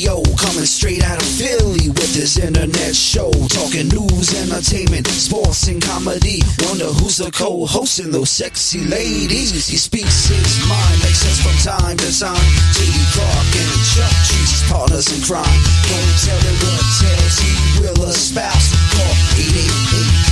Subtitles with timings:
[0.00, 3.30] Radio, coming straight out of Philly with this internet show.
[3.52, 6.40] Talking news, entertainment, sports, and comedy.
[6.64, 9.68] Wonder who's the co-hosting those sexy ladies.
[9.68, 12.48] He speaks his mind, makes sense from time to time.
[12.72, 12.96] J.D.
[13.12, 15.60] Clark and Chuck Jesus partners in crime.
[15.84, 18.72] Don't tell him what tales he will espouse.
[18.96, 20.29] Call 8889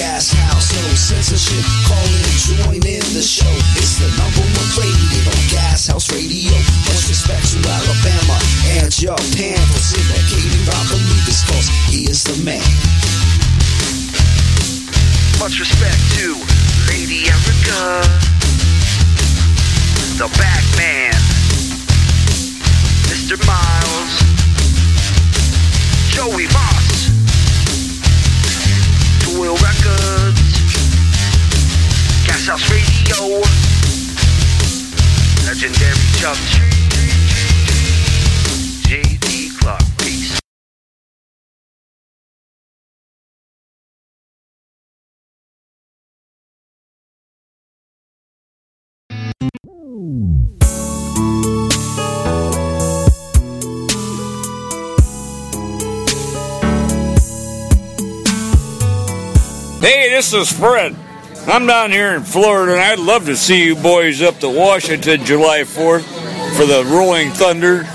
[0.00, 1.60] Gas House, no censorship.
[1.84, 3.52] Call in, join in the show.
[3.76, 6.56] It's the number one rated on Gas House Radio.
[6.88, 8.40] Much respect to Alabama
[8.80, 12.64] and Japan for syndicating our believers, cause he is the man.
[15.36, 16.32] Much respect to
[16.88, 18.00] Lady Erica,
[20.16, 21.12] the back man,
[23.12, 23.36] Mr.
[23.44, 24.12] Miles,
[26.08, 27.19] Joey Voss,
[29.40, 30.52] Toil Records,
[32.26, 33.40] Gas House Radio,
[35.46, 36.36] legendary Chuck
[38.86, 39.50] J.D.
[39.58, 39.80] Clark.
[60.20, 60.94] This is Fred.
[61.46, 65.24] I'm down here in Florida, and I'd love to see you boys up to Washington
[65.24, 66.02] July 4th
[66.58, 67.86] for the Rolling Thunder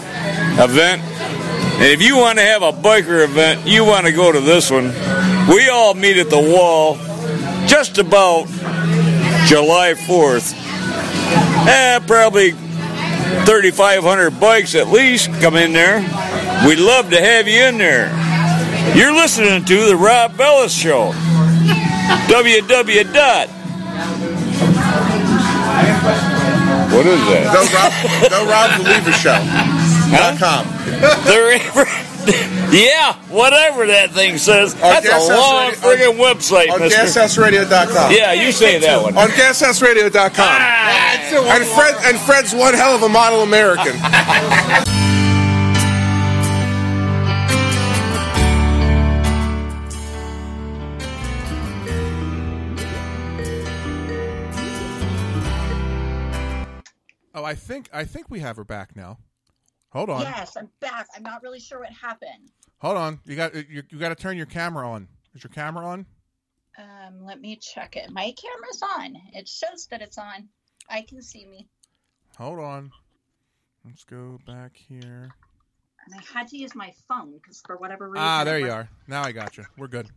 [0.59, 1.03] event.
[1.03, 4.71] And if you want to have a biker event, you want to go to this
[4.71, 4.85] one.
[5.47, 6.95] We all meet at the wall
[7.67, 8.47] just about
[9.45, 10.55] July 4th.
[11.67, 15.99] Eh, probably 3,500 bikes at least come in there.
[16.67, 18.07] We'd love to have you in there.
[18.97, 21.13] You're listening to the Rob Bellis Show.
[22.29, 23.13] Www.
[23.13, 23.47] dot.
[26.91, 27.43] What is that?
[27.51, 27.91] No Rob,
[28.31, 29.39] no Rob the Lever Show.
[30.11, 30.65] Dot com.
[31.25, 31.57] There,
[32.71, 34.73] yeah, whatever that thing says.
[34.75, 37.01] On That's Gas a House long Radio- friggin' website, On mister.
[37.01, 38.11] GasHouseRadio.com.
[38.11, 39.17] Yeah, you say that one.
[39.17, 40.31] On GasHouseRadio.com.
[40.37, 43.93] Ah, and Fred and Fred's one hell of a model American.
[57.45, 59.17] I think I think we have her back now.
[59.89, 60.21] Hold on.
[60.21, 61.07] Yes, I'm back.
[61.15, 62.51] I'm not really sure what happened.
[62.79, 63.19] Hold on.
[63.25, 65.07] You got you, you got to turn your camera on.
[65.33, 66.05] Is your camera on?
[66.77, 68.11] Um, let me check it.
[68.11, 69.15] My camera's on.
[69.33, 70.49] It shows that it's on.
[70.89, 71.67] I can see me.
[72.37, 72.91] Hold on.
[73.85, 75.29] Let's go back here.
[76.05, 78.25] And I had to use my phone because for whatever reason.
[78.27, 78.89] Ah, there you are.
[79.07, 79.65] Now I got you.
[79.77, 80.09] We're good.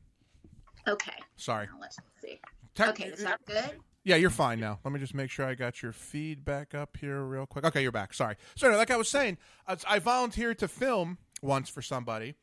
[0.86, 1.12] Okay.
[1.36, 1.66] Sorry.
[1.66, 2.40] Now let's see.
[2.74, 3.78] Tech- okay, is that good?
[4.08, 4.78] Yeah, you're fine now.
[4.84, 7.66] Let me just make sure I got your feed back up here real quick.
[7.66, 8.14] Okay, you're back.
[8.14, 8.36] Sorry.
[8.56, 9.36] So, like I was saying,
[9.66, 12.34] I I volunteered to film once for somebody,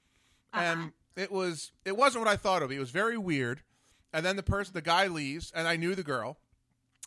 [0.53, 0.63] uh-huh.
[0.63, 2.71] and it was it wasn't what I thought of.
[2.71, 3.63] It was very weird.
[4.13, 6.37] And then the person, the guy leaves, and I knew the girl,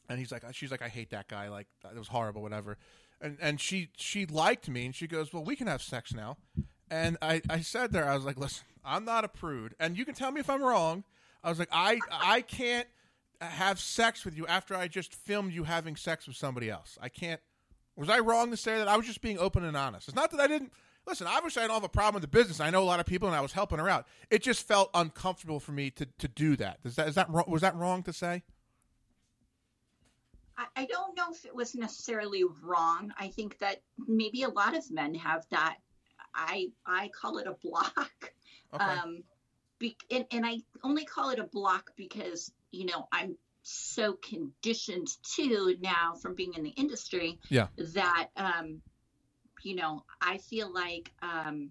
[0.08, 1.48] and he's like, uh, she's like, I hate that guy.
[1.48, 2.78] Like it was horrible, whatever.
[3.20, 6.36] And and she she liked me, and she goes, well, we can have sex now.
[6.90, 10.04] And I I said there, I was like, listen, I'm not a prude, and you
[10.04, 11.04] can tell me if I'm wrong.
[11.44, 12.88] I was like, I I can't
[13.40, 16.98] have sex with you after I just filmed you having sex with somebody else.
[17.00, 17.40] I can't.
[17.96, 18.88] Was I wrong to say that?
[18.88, 20.08] I was just being open and honest.
[20.08, 20.72] It's not that I didn't
[21.06, 21.26] listen.
[21.26, 22.60] Obviously, I don't have a problem with the business.
[22.60, 24.06] I know a lot of people, and I was helping her out.
[24.30, 26.78] It just felt uncomfortable for me to to do that.
[26.84, 27.30] Is that is that?
[27.48, 28.42] Was that wrong to say?
[30.56, 33.12] I, I don't know if it was necessarily wrong.
[33.18, 35.78] I think that maybe a lot of men have that.
[36.34, 38.32] I I call it a block.
[38.74, 38.84] Okay.
[38.84, 39.22] Um,
[39.78, 45.08] be, and, and I only call it a block because you know I'm so conditioned
[45.36, 47.68] to now from being in the industry Yeah.
[47.94, 48.80] that um,
[49.62, 51.70] you know I feel like um,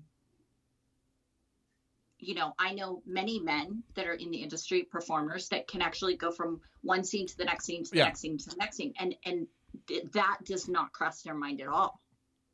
[2.19, 6.15] you know I know many men that are in the industry performers that can actually
[6.15, 8.05] go from one scene to the next scene to the Yeah.
[8.05, 9.47] next scene to the next scene and and
[9.87, 11.99] th- that does not cross their mind at all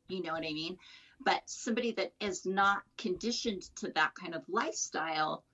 [0.08, 0.76] you know what I mean
[1.20, 5.44] but somebody that is not conditioned to that kind of lifestyle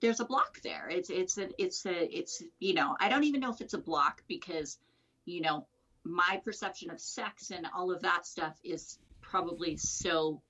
[0.00, 3.40] there's a block there it's it's a it's a it's you know i don't even
[3.40, 4.78] know if it's a block because
[5.24, 5.66] you know
[6.04, 10.40] my perception of sex and all of that stuff is probably so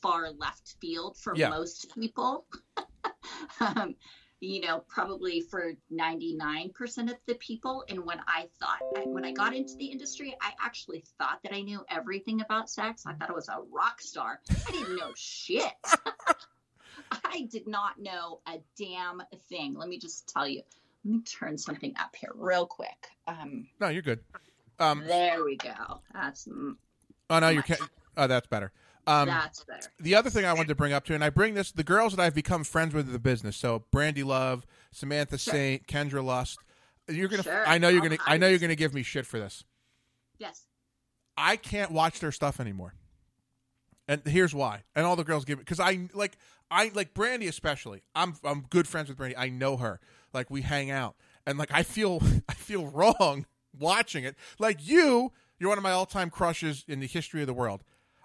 [0.00, 1.50] far left field for Yeah.
[1.50, 2.46] most people
[3.60, 3.94] um,
[4.40, 9.32] you know probably for 99% of the people and when i thought I, when i
[9.32, 13.30] got into the industry i actually thought that i knew everything about sex i thought
[13.30, 15.72] i was a rock star i didn't know shit
[17.24, 19.74] I did not know a damn thing.
[19.74, 20.62] Let me just tell you.
[21.04, 23.08] Let me turn something up here real quick.
[23.26, 24.20] Um, No, you're good.
[24.78, 26.00] Um, there we go.
[26.12, 28.72] That's oh no, your ca- oh that's better.
[29.08, 29.88] Um, That's better.
[30.00, 32.14] the other thing I wanted to bring up too, and I bring this the girls
[32.14, 33.56] that I've become friends with in the business.
[33.56, 35.54] So Brandy Love, Samantha Sure.
[35.54, 36.58] Saint, Kendra Lust.
[37.08, 37.42] You're gonna.
[37.42, 37.66] Sure.
[37.66, 38.20] I know you're All gonna.
[38.26, 39.64] I know you're gonna give me shit for this.
[40.38, 40.62] Yes.
[41.36, 42.94] I can't watch their stuff anymore.
[44.06, 44.82] And here's why.
[44.94, 46.36] And all the girls give it because I like
[46.70, 48.02] I like Brandy especially.
[48.14, 49.36] I'm I'm good friends with Brandy.
[49.36, 50.00] I know her.
[50.34, 51.16] Like we hang out.
[51.46, 53.46] And like I feel I feel wrong
[53.78, 54.36] watching it.
[54.58, 57.82] Like you, you're one of my all-time crushes in the history of the world.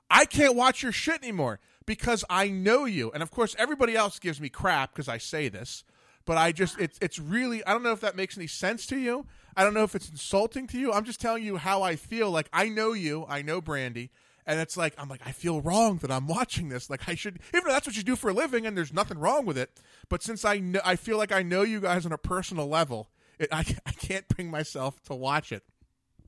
[0.10, 3.12] I can't watch your shit anymore because I know you.
[3.12, 5.84] And of course everybody else gives me crap because I say this.
[6.26, 8.98] But I just it's it's really I don't know if that makes any sense to
[8.98, 9.26] you.
[9.56, 10.92] I don't know if it's insulting to you.
[10.92, 12.32] I'm just telling you how I feel.
[12.32, 14.10] Like I know you, I know Brandy,
[14.46, 16.90] and it's like I'm like I feel wrong that I'm watching this.
[16.90, 19.20] Like I should, even though that's what you do for a living, and there's nothing
[19.20, 19.72] wrong with it.
[20.10, 23.10] But since I know, I feel like I know you guys on a personal level,
[23.38, 25.64] it, I I can't bring myself to watch it.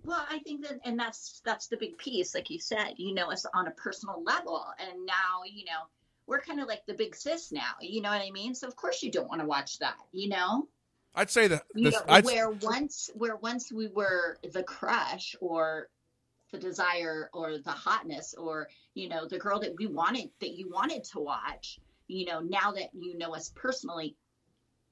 [0.06, 2.94] Well, I think that, and that's that's the big piece, like you said.
[2.98, 5.88] You know us on a personal level, and now you know
[6.28, 7.74] we're kind of like the big sis now.
[7.82, 8.56] You know what I mean?
[8.56, 9.96] So of course you don't want to watch that.
[10.12, 10.68] You know,
[11.16, 15.90] I'd say that you know I'd, where once where once we were the crush or
[16.52, 20.70] the desire or the hotness or you know the girl that we wanted that you
[20.70, 21.80] wanted to watch.
[22.08, 24.16] You know, now that you know us personally,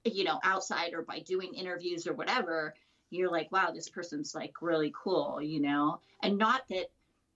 [0.04, 2.74] you know, outside or by doing interviews or whatever,
[3.13, 6.00] you're like, wow, this person's like really cool, you know?
[6.21, 6.88] And not that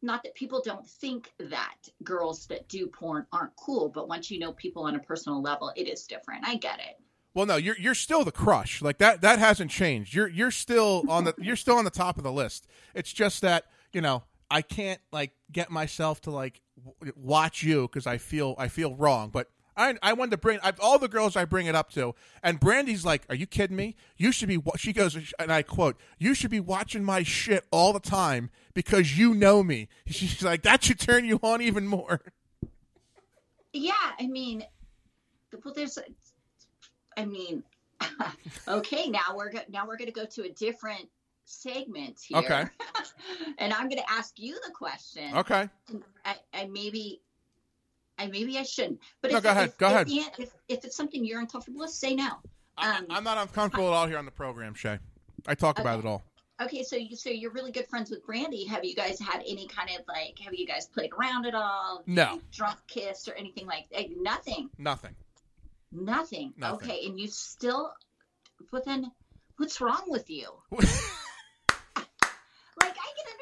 [0.02, 4.38] not that people don't think that girls that do porn aren't cool, but once you
[4.40, 6.48] know people on a personal level, it is different.
[6.48, 7.00] I get it.
[7.34, 8.82] well, no, you're you're still the crush.
[8.82, 10.14] Like that that hasn't changed.
[10.14, 12.68] You're you're still on the you're still on the top of the list.
[12.94, 17.84] It's just that you know I can't like get myself to like w- watch you
[17.84, 19.50] because I feel I feel wrong, but.
[19.78, 22.60] I, I wanted to bring I, all the girls I bring it up to, and
[22.60, 23.96] Brandy's like, "Are you kidding me?
[24.18, 27.66] You should be." wa-" She goes, and I quote, "You should be watching my shit
[27.72, 31.88] all the time because you know me." She's like, "That should turn you on even
[31.88, 32.22] more."
[33.74, 34.64] Yeah, I mean,
[35.64, 36.00] well, there's,
[37.16, 37.64] I mean,
[38.68, 41.08] okay, now we're go- now we're going to go to a different
[41.46, 42.40] segment here.
[42.40, 42.66] Okay.
[43.60, 45.36] and I'm going to ask you the question.
[45.36, 45.70] Okay,
[46.26, 47.22] I, I maybe,
[48.18, 49.00] I maybe I shouldn't.
[49.22, 50.08] But No, if, go ahead, If, go if ahead.
[50.38, 52.30] If, if it's something you're uncomfortable with, say no.
[52.78, 55.00] I, Um, I'm not uncomfortable at all here on the program, Shay.
[55.48, 56.24] I talk about it all.
[56.60, 58.66] Okay, so you so you're really good friends with Brandy.
[58.66, 60.40] Have you guys had any kind of like?
[60.44, 62.04] Have you guys played around at all?
[62.08, 62.42] No.
[62.52, 63.86] Drunk kiss or anything like?
[63.94, 64.70] like nothing.
[64.80, 65.14] Nothing.
[65.92, 66.54] Nothing.
[66.58, 66.76] Nothing.
[66.76, 67.92] Okay, and you still,
[68.72, 69.12] but then,
[69.58, 70.50] what's wrong with you?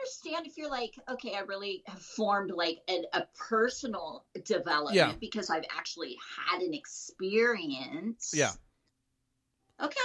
[0.06, 3.24] Like, I can understand if you're like, okay, I really have formed like an, a
[3.38, 5.14] personal development Yeah.
[5.20, 6.18] because I've actually
[6.52, 8.32] had an experience.
[8.36, 8.52] Yeah.
[9.82, 9.96] Okay.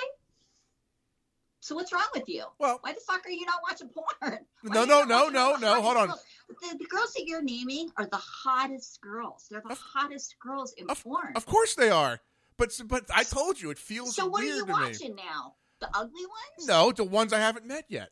[1.63, 2.45] So what's wrong with you?
[2.59, 4.39] Well, Why the fuck are you not watching porn?
[4.63, 6.09] Why No, no, no, no, no, hold on.
[6.09, 9.47] The, the girls that you're naming are the hottest girls.
[9.51, 11.33] They're the Of- hottest girls in of, porn.
[11.37, 12.21] of course they are.
[12.57, 14.73] But but I told you it feels So what are you to me.
[14.73, 15.55] watching now?
[15.81, 16.67] The ugly ones?
[16.67, 18.11] No, the ones I haven't met yet.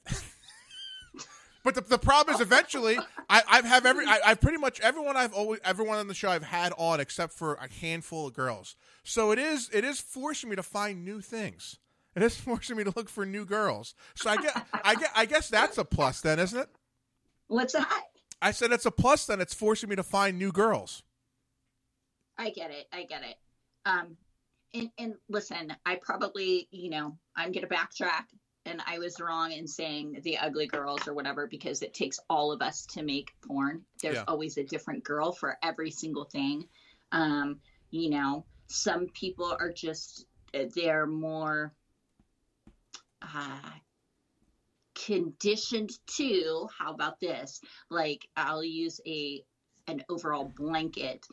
[1.65, 5.17] But the, the problem is, eventually, I, I've have every, I, I've pretty much everyone
[5.17, 8.77] I've always, everyone on the show I've had on except for a handful of girls.
[9.05, 11.79] So it is, it is forcing me to find new things.
[12.15, 13.95] It is forcing me to look for new girls.
[14.15, 16.69] So I get, I get, I guess that's a plus then, isn't it?
[17.49, 18.03] What's that?
[18.41, 19.41] I said it's a plus then.
[19.41, 21.03] It's forcing me to find new girls.
[22.37, 22.87] I get it.
[22.93, 23.37] I get it.
[23.85, 24.17] Um,
[24.75, 28.27] and and listen, I probably, you know, I'm gonna backtrack,
[28.69, 32.53] and I was wrong in saying the ugly girls or whatever because it takes all
[32.53, 33.85] of us to make porn.
[34.03, 34.25] There's Yeah.
[34.29, 36.69] always a different girl for every single thing.
[37.11, 37.61] Um,
[37.91, 41.75] you know, some people are just they're more
[43.23, 43.71] uh,
[44.95, 46.69] conditioned to.
[46.77, 47.61] How about this?
[47.91, 49.45] Like, I'll use a
[49.87, 51.27] an overall blanket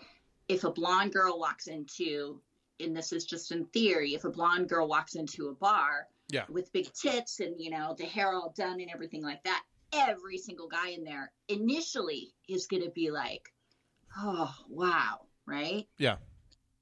[0.47, 2.41] if a blonde girl walks into
[2.79, 6.45] and this is just in theory if a blonde girl walks into a bar Yeah.
[6.49, 9.63] with big tits and you know the hair all done and everything like that
[9.93, 13.43] every single guy in there initially is going to be like
[14.17, 16.15] oh wow right Yeah.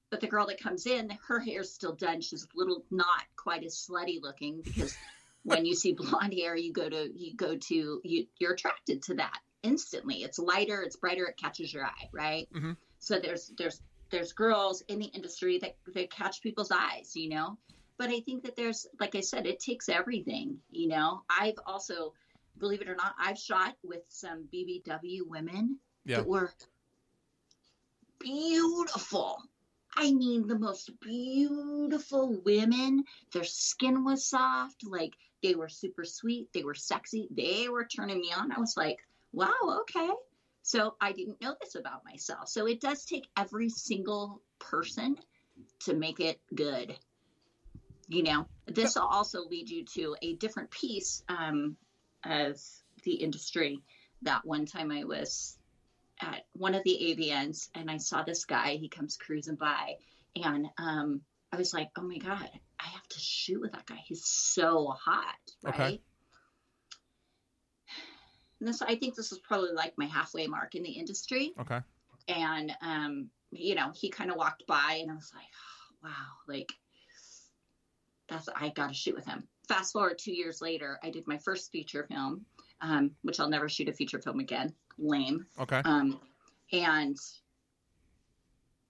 [0.09, 3.63] but the girl that comes in her hair's still done she's a little not quite
[3.65, 4.97] as slutty looking because
[5.43, 9.15] when you see blonde hair you go to you go to you, you're attracted to
[9.15, 12.77] that instantly it's lighter it's brighter it catches your eye right Mhm.
[12.99, 17.57] so there's there's there's girls in the industry that that catch people's eyes you know
[17.97, 22.13] but i think that there's like i said it takes everything you know i've also
[22.59, 26.17] believe it or not i've shot with some bbw women Yeah.
[26.17, 26.51] that were
[28.19, 29.43] beautiful
[29.95, 33.03] I mean, the most beautiful women.
[33.31, 34.83] Their skin was soft.
[34.83, 36.47] Like, they were super sweet.
[36.53, 37.27] They were sexy.
[37.29, 38.51] They were turning me on.
[38.51, 38.97] I was like,
[39.33, 40.09] wow, okay.
[40.63, 42.47] So I didn't know this about myself.
[42.47, 45.17] So it does take every single person
[45.81, 46.97] to make it good.
[48.13, 51.77] You know, this will also lead you to a different piece um,
[52.23, 52.61] of
[53.03, 53.79] the industry.
[54.21, 55.57] That one time I was
[56.21, 59.95] at one of the AVNs and I saw this guy, he comes cruising by,
[60.35, 63.99] and um, I was like, oh my God, I have to shoot with that guy.
[64.05, 65.73] He's so hot, right?
[65.73, 66.01] Okay.
[68.59, 71.53] And this, I think this is probably like my halfway mark in the industry.
[71.59, 71.79] Okay.
[72.27, 75.43] And, um, you know, he kind of walked by and I was like,
[76.03, 76.11] wow,
[76.47, 76.71] like
[78.29, 79.43] that's, I got to shoot with him.
[79.67, 82.45] Fast forward two years later, I did my first feature film,
[82.81, 84.73] um, which I'll never shoot a feature film again.
[84.97, 85.45] Lame.
[85.59, 85.81] Okay.
[85.85, 86.19] Um,
[86.71, 87.17] and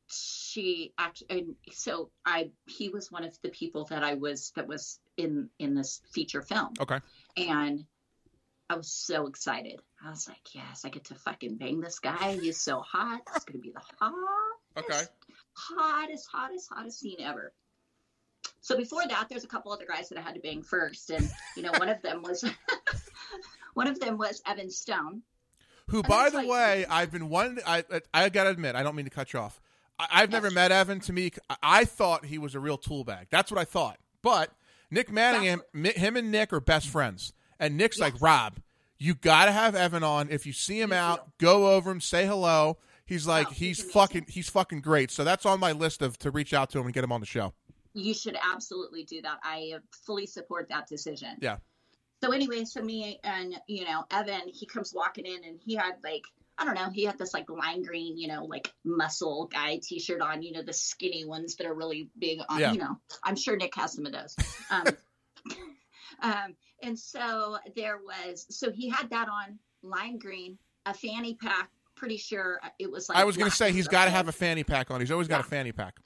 [0.07, 4.67] she actually, and so I, he was one of the people that I was, that
[4.67, 6.73] was in, in this feature film.
[6.79, 6.99] Okay.
[7.37, 7.85] And
[8.69, 9.79] I was so excited.
[10.03, 12.37] I was like, yes, I get to fucking bang this guy.
[12.41, 13.21] He's so hot.
[13.35, 14.17] It's going to be the hottest,
[14.77, 15.01] Okay.
[15.53, 17.53] hottest, hottest, hottest scene ever.
[18.63, 21.09] So before that, there's a couple other guys that I had to bang first.
[21.09, 22.45] And, you know, one of them was,
[23.73, 25.21] one of them was Evan Stone.
[25.89, 27.59] Who, And by the like- way, I've been one.
[27.67, 29.59] I I gotta admit, I don't mean to cut you off.
[29.99, 31.01] I, I've never met Evan.
[31.01, 33.27] To me, I- thought he was a real tool bag.
[33.29, 33.99] That's what I thought.
[34.21, 34.51] But
[34.89, 38.59] Nick Manningham, him and Nick are best friends, and Nick's like Rob.
[38.97, 40.29] You gotta have Evan on.
[40.29, 42.77] If you see him You out, go over him, say hello.
[43.05, 45.11] He's oh, like Oh, he's, he's fucking he's fucking great.
[45.11, 47.19] So that's on my list of to reach out to him and get him on
[47.19, 47.53] the show.
[47.93, 49.39] You should absolutely do that.
[49.43, 49.73] I
[50.05, 51.37] fully support that decision.
[51.41, 51.57] Yeah.
[52.23, 55.95] So anyway, so me and you know Evan, he comes walking in and he had
[56.03, 56.23] like
[56.57, 60.21] I don't know, he had this like lime green, you know, like muscle guy T-shirt
[60.21, 62.71] on, you know, the skinny ones that are really big on, Yeah.
[62.73, 62.97] you know.
[63.23, 64.35] I'm sure Nick has some of those.
[64.69, 64.85] Um,
[66.21, 71.69] um, and so there was, so he had that on lime green, a fanny pack.
[71.95, 74.63] Pretty sure it was like I was gonna say he's got to have a fanny
[74.63, 74.99] pack on.
[74.99, 75.99] He's always got a fanny pack.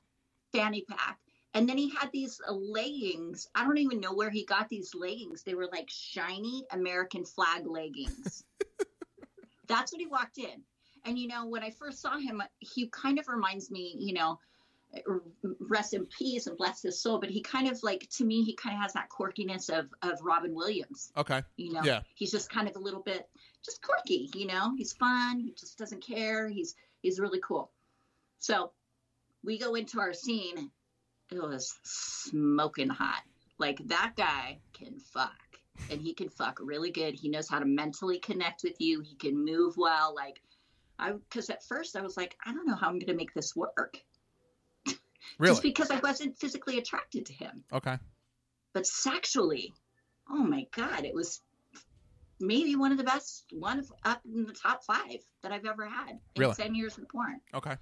[0.53, 1.17] fanny pack.
[1.57, 3.47] And then he had these leggings.
[3.55, 5.41] I don't even know where he got these leggings.
[5.41, 8.43] They were like shiny American flag leggings.
[9.67, 10.61] That's what he walked in.
[11.03, 14.39] And you know, when I first saw him, he kind of reminds me, you know,
[15.59, 17.17] rest in peace and bless his soul.
[17.19, 20.19] But he kind of like to me, he kind of has that quirkiness of of
[20.21, 21.11] Robin Williams.
[21.17, 21.41] Okay.
[21.55, 22.01] You know, Yeah.
[22.13, 23.27] he's just kind of a little bit
[23.65, 24.29] just quirky.
[24.35, 25.39] You know, he's fun.
[25.39, 26.47] He just doesn't care.
[26.49, 27.71] He's he's really cool.
[28.37, 28.73] So
[29.43, 30.69] we go into our scene.
[31.31, 33.21] It was smoking hot.
[33.57, 35.31] Like that guy can fuck,
[35.91, 37.15] and he can fuck really good.
[37.15, 39.01] He knows how to mentally connect with you.
[39.01, 40.13] He can move well.
[40.15, 40.41] Like
[40.99, 43.33] I, because at first I was like, I don't know how I'm going to make
[43.33, 43.97] this work,
[45.39, 45.51] Really?
[45.51, 47.97] just because I wasn't physically attracted to him Okay.
[48.73, 49.73] but sexually,
[50.29, 51.41] oh my god, it was
[52.39, 55.87] maybe one of the best, one of up in the top five that I've ever
[55.87, 56.53] had in Really?
[56.55, 57.41] ten years of porn.
[57.53, 57.75] Okay.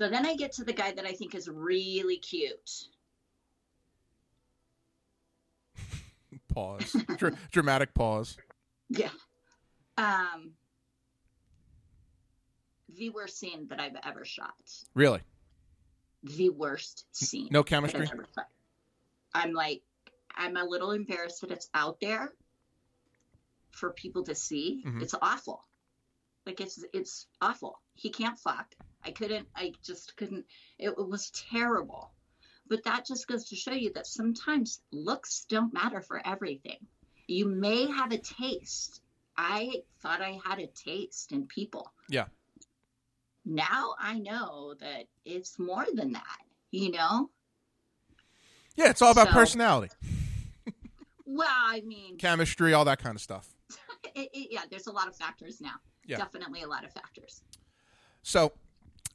[0.00, 2.86] So then I get to the guy that I think is really cute.
[6.54, 6.96] Pause.
[7.18, 8.38] Dr- dramatic pause.
[8.88, 9.10] Yeah.
[9.98, 10.52] Um,
[12.96, 14.54] the worst scene that I've ever shot.
[14.94, 15.20] Really?
[16.22, 17.48] The worst scene.
[17.50, 18.08] No chemistry.
[19.34, 19.82] I'm like,
[20.34, 22.32] I'm a little embarrassed that it's out there
[23.70, 24.82] for people to see.
[24.86, 25.02] Mhm.
[25.02, 25.62] It's awful.
[26.46, 27.80] Like it's it's awful.
[27.94, 28.74] He can't fuck.
[29.04, 29.46] I couldn't.
[29.54, 30.46] I just couldn't.
[30.78, 32.12] It, it was terrible.
[32.68, 36.78] But that just goes to show you that sometimes looks don't matter for everything.
[37.26, 39.00] You may have a taste.
[39.36, 41.92] I thought I had a taste in people.
[42.08, 42.26] Yeah.
[43.44, 46.38] Now I know that it's more than that.
[46.70, 47.30] You know.
[48.76, 49.92] Yeah, it's all about So- personality,
[51.26, 53.48] Well, I mean, chemistry, all that kind of stuff.
[54.14, 55.74] it, it, yeah, there's a lot of factors now.
[56.06, 56.16] Yeah.
[56.18, 57.42] Definitely a lot of factors.
[58.22, 58.52] So,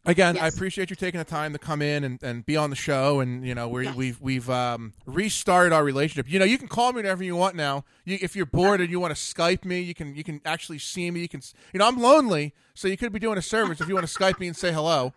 [0.05, 2.75] again, I appreciate you taking the time to come in and, and be on the
[2.75, 3.19] show.
[3.19, 3.95] And you know, we, Yes.
[3.95, 6.31] we've we've um, restarted our relationship.
[6.31, 7.83] You know, you can call me whenever you want now.
[8.05, 10.79] You, if you're bored and you want to Skype me, you can you can actually
[10.79, 11.21] see me.
[11.21, 11.41] You can,
[11.73, 14.13] you know, I'm lonely, so you could be doing a service if you want to
[14.13, 15.13] Skype me and say hello.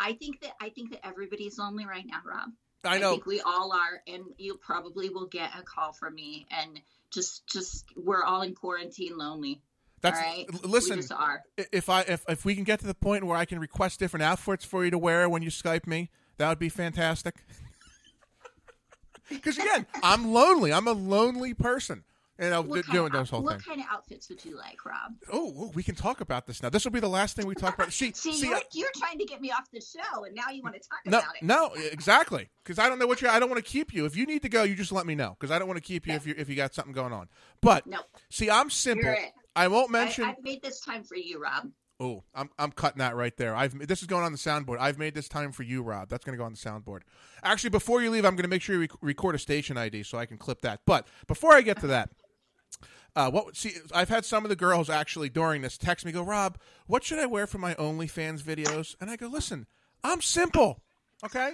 [0.00, 2.50] I think that I think that everybody's lonely right now, Rob.
[2.84, 3.12] I know.
[3.12, 6.46] think we all are, and you probably will get a call from me.
[6.50, 9.60] And just, just we're all in quarantine, lonely.
[10.02, 10.46] That's right.
[10.64, 10.96] listen.
[10.96, 11.42] we just are.
[11.72, 14.24] if I if, if we can get to the point where I can request different
[14.24, 17.36] outfits for you to wear when you Skype me, that would be fantastic.
[19.28, 20.72] Because again, I'm lonely.
[20.72, 22.04] I'm a lonely person,
[22.38, 23.64] and I'm What, kind doing of, those whole what things.
[23.64, 25.12] kind of outfits would you like, Rob?
[25.32, 26.68] Oh, oh, we can talk about this now.
[26.68, 27.92] This will be the last thing we talk about.
[27.94, 30.50] See, See, see, you're, I- you're trying to get me off the show, and now
[30.52, 31.42] you want to talk no, about it.
[31.42, 32.50] no, exactly.
[32.62, 33.28] Because I don't know what you.
[33.28, 34.04] I don't want to keep you.
[34.04, 35.34] If you need to go, you just let me know.
[35.38, 37.28] Because I don't want to keep you if you if you got something going on.
[37.62, 38.00] But No.
[38.28, 39.14] see, I'm simple.
[39.54, 40.24] I won't I, mention.
[40.24, 41.68] I've made this time for you, Rob.
[42.00, 43.54] Oh, I'm I'm cutting that right there.
[43.54, 44.78] I've this is going on the soundboard.
[44.80, 46.08] I've made this time for you, Rob.
[46.08, 47.02] That's going to go on the soundboard.
[47.44, 50.02] Actually, before you leave, I'm going to make sure you rec- record a station ID
[50.02, 50.80] so I can clip that.
[50.84, 52.10] But before I get to that,
[53.14, 53.56] uh, what?
[53.56, 57.04] See, I've had some of the girls actually during this text me go, Rob, what
[57.04, 58.96] should I wear for my OnlyFans videos?
[59.00, 59.66] And I go, listen,
[60.02, 60.82] I'm simple,
[61.24, 61.52] okay.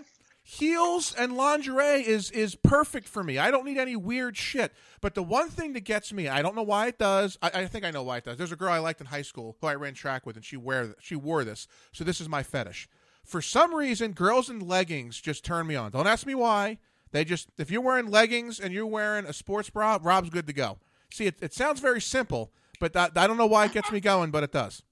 [0.50, 3.36] Heels and lingerie is is perfect for me.
[3.36, 4.72] I don't need any weird shit.
[5.02, 7.36] But the one thing that gets me, I don't know why it does.
[7.42, 8.38] I, I think I know why it does.
[8.38, 10.56] There's a girl I liked in high school who I ran track with, and she
[10.56, 11.68] wear she wore this.
[11.92, 12.88] So this is my fetish.
[13.24, 15.90] For some reason, girls in leggings just turn me on.
[15.90, 16.78] Don't ask me why.
[17.12, 20.54] They just if you're wearing leggings and you're wearing a sports bra, Rob's good to
[20.54, 20.78] go.
[21.12, 24.00] See, it, it sounds very simple, but that, I don't know why it gets me
[24.00, 24.82] going, but it does.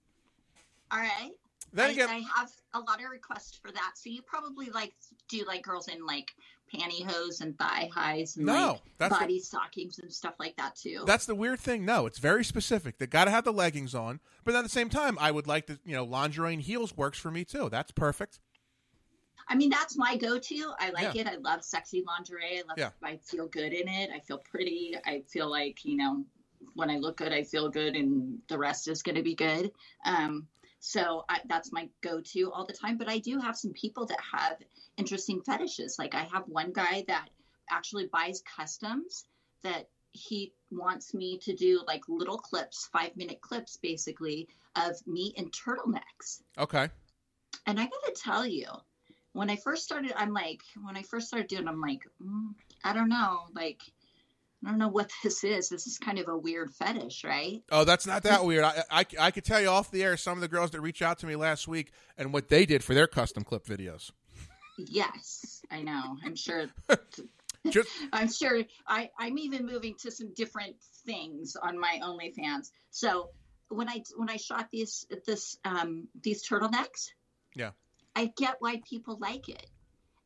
[0.91, 1.33] All right.
[1.76, 3.92] Then I, again, I have a lot of requests for that.
[3.97, 4.95] So you probably like
[5.28, 6.33] do like girls in like
[6.75, 10.75] pantyhose and thigh highs and No, like that's the- body stockings and stuff like that
[10.75, 11.04] too.
[11.06, 11.85] That's the weird thing.
[11.85, 12.99] No, it's very specific.
[12.99, 15.66] They got to have the leggings on, but at the same time, I would like
[15.68, 17.68] to, you know, lingerie and heels works for me too.
[17.71, 18.40] That's perfect.
[19.49, 20.73] I mean, that's my go-to.
[20.80, 21.21] I like Yeah.
[21.21, 21.26] it.
[21.28, 22.59] I love sexy lingerie.
[22.59, 22.78] I love.
[22.78, 22.90] Yeah.
[23.02, 24.11] I feel good in it.
[24.12, 24.97] I feel pretty.
[25.06, 26.25] I feel like you know,
[26.75, 29.71] when I look good, I feel good, and the rest is going to be good.
[30.04, 30.49] Um,
[30.80, 32.99] so I, that's my go-to all the time.
[32.99, 34.59] But I do have some people that have
[34.97, 35.97] interesting fetishes.
[35.99, 37.28] Like I have one guy that
[37.71, 39.25] actually buys customs
[39.62, 45.50] that he wants me to do like little clips, five-minute clips, basically of me in
[45.50, 46.42] turtlenecks.
[46.59, 46.88] Okay.
[47.66, 48.66] And I gotta tell you,
[49.33, 52.54] when I first started, I'm like, when I first started doing, it, I'm like, mm,
[52.85, 53.83] I don't know, like,
[54.65, 55.69] I don't know what this is.
[55.69, 57.63] This is kind of a weird fetish, right?
[57.71, 58.65] Oh, that's not that weird.
[58.65, 61.03] I, I, I could tell you off the air some of the girls that reached
[61.03, 64.11] out to me last week and what they did for their custom clip videos.
[64.79, 66.17] Yes, I know.
[66.25, 66.67] I'm sure.
[67.71, 68.63] Just I'm sure.
[68.87, 72.71] I I'm even moving to some different things on my OnlyFans.
[72.91, 73.31] So
[73.69, 77.11] when I when I shot these this um these turtlenecks,
[77.55, 77.71] Yeah.
[78.15, 79.67] I get why people like it.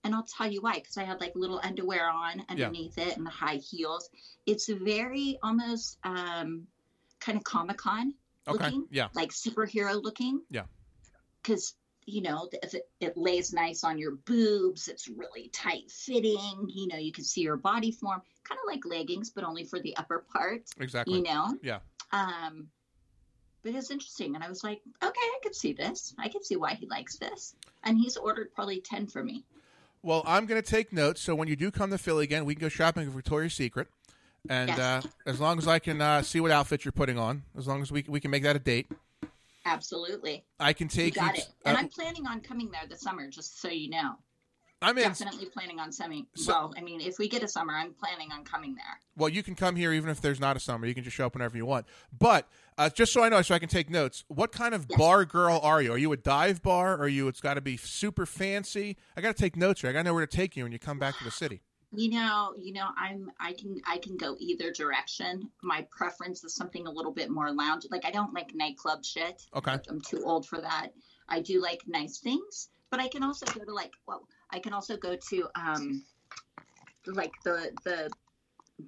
[0.02, 3.26] And I'll tell you why, because I had like little underwear on underneath it and
[3.26, 4.08] the high heels.
[4.46, 6.66] It's very almost um,
[7.20, 8.14] kind of Comic Con
[8.48, 8.64] okay.
[8.64, 9.08] looking, Yeah.
[9.14, 10.40] like superhero looking.
[10.50, 10.64] Yeah.
[11.42, 11.74] Because
[12.06, 16.66] you know if it, it lays nice on your boobs, it's really tight fitting.
[16.68, 19.80] You know, you can see your body form, kind of like leggings, but only for
[19.80, 20.62] the upper part.
[20.78, 21.18] Exactly.
[21.18, 21.58] You know.
[21.62, 21.80] Yeah.
[22.12, 22.68] Um,
[23.62, 26.14] but it's interesting, and I was like, okay, I could see this.
[26.18, 29.44] I could see why he likes this, and he's ordered probably ten for me.
[30.02, 31.20] Well, I'm going to take notes.
[31.20, 33.88] So when you do come to Philly again, we can go shopping at Victoria's Secret.
[34.48, 34.78] And Yes.
[34.78, 37.82] uh, as long as I can uh, see what outfit you're putting on, as long
[37.82, 38.86] as we, we can make that a date,
[39.66, 40.42] Absolutely.
[40.58, 41.42] I can You take got you.
[41.42, 41.48] it.
[41.66, 44.14] And uh, I'm planning on coming there this summer, just so you know.
[44.82, 45.04] I'm in.
[45.04, 46.14] Definitely planning on summer.
[46.36, 48.98] So- well, I mean, if we get a summer, I'm planning on coming there.
[49.16, 50.86] Well, you can come here even if there's not a summer.
[50.86, 51.86] You can just show up whenever you want.
[52.18, 54.24] But uh, just so I know, so I can take notes.
[54.28, 54.98] What kind of Yes.
[54.98, 55.92] bar girl are you?
[55.92, 56.96] Are you a dive bar?
[56.98, 57.28] Are you?
[57.28, 58.96] It's got to be super fancy.
[59.16, 59.90] I got to take notes here.
[59.90, 61.60] I got to know where to take you when you come back to the city.
[61.92, 65.50] You know, you know, I'm I can I can go either direction.
[65.60, 67.84] My preference is something a little bit more lounge.
[67.90, 69.42] Like I don't like nightclub shit.
[69.56, 69.76] Okay.
[69.88, 70.90] I'm too old for that.
[71.28, 74.72] I do like nice things, but I can also go to like well, I can
[74.72, 76.04] also go to um
[77.06, 78.10] like the the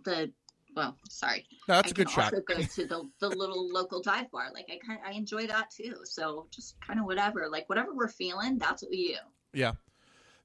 [0.04, 0.32] the
[0.74, 1.46] well, sorry.
[1.68, 2.32] No, that's I a good can shot.
[2.32, 4.48] also go to the, the little local dive bar.
[4.54, 5.96] Like I kind I enjoy that too.
[6.04, 9.14] So just kind of whatever, like whatever we're feeling, that's what we do.
[9.52, 9.72] Yeah.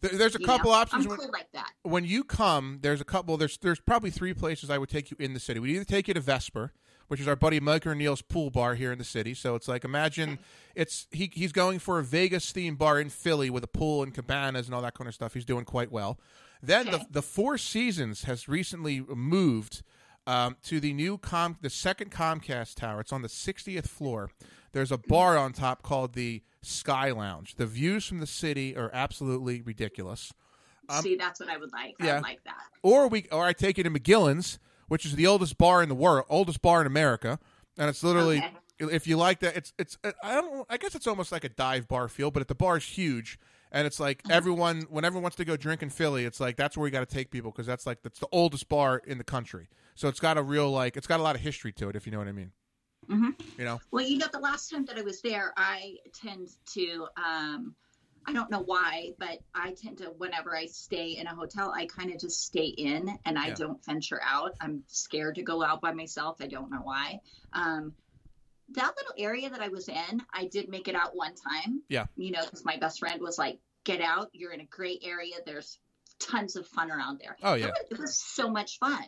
[0.02, 0.78] There, there's a you couple know?
[0.78, 1.06] options.
[1.06, 1.72] I'm when- cool like that.
[1.84, 3.38] when you come, there's a couple.
[3.38, 5.60] There's there's probably three places I would take you in the city.
[5.60, 6.74] We either take you to Vesper,
[7.08, 9.34] which is our buddy Mike Neal's pool bar here in the city.
[9.34, 10.40] So it's like imagine
[10.76, 14.14] it's he he's going for a Vegas themed bar in Philly with a pool and
[14.14, 15.34] cabanas and all that kind of stuff.
[15.34, 16.20] He's doing quite well.
[16.62, 17.06] Then the Okay.
[17.12, 19.84] the Four Seasons has recently moved
[20.26, 23.00] um, to the new com the second Comcast tower.
[23.02, 24.30] It's on the 60th floor.
[24.74, 27.56] There's a bar on top called the Sky Lounge.
[27.56, 30.34] The views from the city are absolutely ridiculous.
[31.02, 31.96] See, that's what I would like.
[32.00, 32.16] Yeah.
[32.16, 32.56] would like that.
[32.84, 35.96] or we or I take you to McGillin's, which is the oldest bar in the
[35.96, 37.40] world, oldest bar in America,
[37.78, 38.52] and it's literally Okay.
[38.80, 41.88] if you like that, it's it's I don't I guess it's almost like a dive
[41.88, 43.40] bar feel, but the bar is huge.
[43.70, 44.32] And it's like Mm-hmm.
[44.34, 47.02] everyone, when everyone wants to go drink in Philly, it's like that's where we got
[47.02, 49.68] to take people because that's like that's the oldest bar in the country.
[49.94, 52.06] So it's got a real like it's got a lot of history to it, if
[52.06, 52.52] you know what I mean.
[53.10, 53.36] Mhm.
[53.58, 57.08] You know, Well, you know, the last time that I was there, I tend to,
[57.18, 57.76] um,
[58.28, 61.86] I don't know why, but I tend to, whenever I stay in a hotel, I
[61.86, 63.54] kind of just stay in and I Yeah.
[63.56, 64.54] don't venture out.
[64.60, 66.38] I'm scared to go out by myself.
[66.42, 67.22] I don't know why.
[67.54, 67.96] Um,
[68.72, 71.82] that little area that I was in, I did make it out one time.
[71.88, 72.08] Yeah.
[72.18, 74.30] You know, because my best friend was like, get out.
[74.34, 75.36] You're in a great area.
[75.46, 75.80] There's
[76.20, 77.38] tons of fun around there.
[77.44, 77.68] Oh, yeah.
[77.68, 79.06] was- It was so much fun.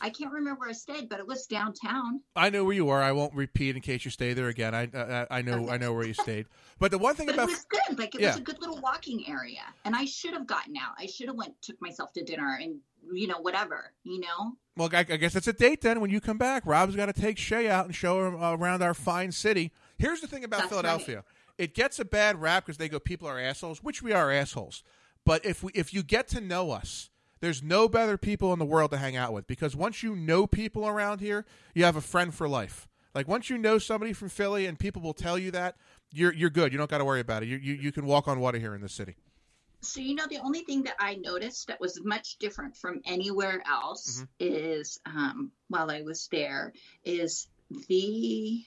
[0.00, 2.20] I can't remember where I stayed, but it was downtown.
[2.36, 3.00] I know where you were.
[3.00, 4.74] I won't repeat in case you stay there again.
[4.74, 6.46] I I, I know I know where you stayed.
[6.78, 7.98] But the one thing But about it was good.
[7.98, 8.28] Like it Yeah.
[8.30, 10.94] was a good little walking area, and I should have gotten out.
[10.98, 12.78] I should have went took myself to dinner and
[13.12, 13.92] you know whatever.
[14.02, 16.00] You know, well, I, I guess it's a date then.
[16.00, 18.82] When you come back, Rob's got to take Shay out and show her uh, around
[18.82, 19.72] our fine city.
[19.98, 21.24] Here's the thing about That's Philadelphia:
[21.58, 24.82] it gets a bad rap because they go, "People are assholes," which we are assholes.
[25.24, 27.10] But if we if you get to know us,
[27.44, 30.46] there's no better people in the world to hang out with because once you know
[30.46, 32.88] people around here, you have a friend for life.
[33.14, 35.76] Like once you know somebody from Philly and people will tell you that,
[36.12, 36.72] you're you're good.
[36.72, 37.46] You don't got to worry about it.
[37.48, 39.14] You, you you can walk on water here in the city.
[39.82, 43.62] so you know the only thing that I noticed that was much different from anywhere
[43.68, 44.24] else Mm-hmm.
[44.40, 46.72] is um, while I was there
[47.04, 47.46] is
[47.88, 48.64] the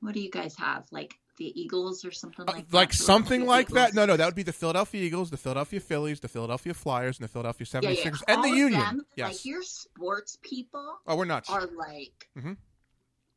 [0.00, 2.76] what do you guys have like the Eagles or something Uh, like that?
[2.76, 3.94] like something Philadelphia like that.
[3.94, 7.24] No, no, that would be the Philadelphia Eagles, the Philadelphia Phillies, the Philadelphia Flyers, and
[7.24, 8.34] the Philadelphia Yeah, 76ers, yeah.
[8.34, 8.80] and All the Union.
[8.80, 9.32] them, yes.
[9.32, 11.50] Like your sports people oh, we're nuts.
[11.50, 12.56] are like Mhm.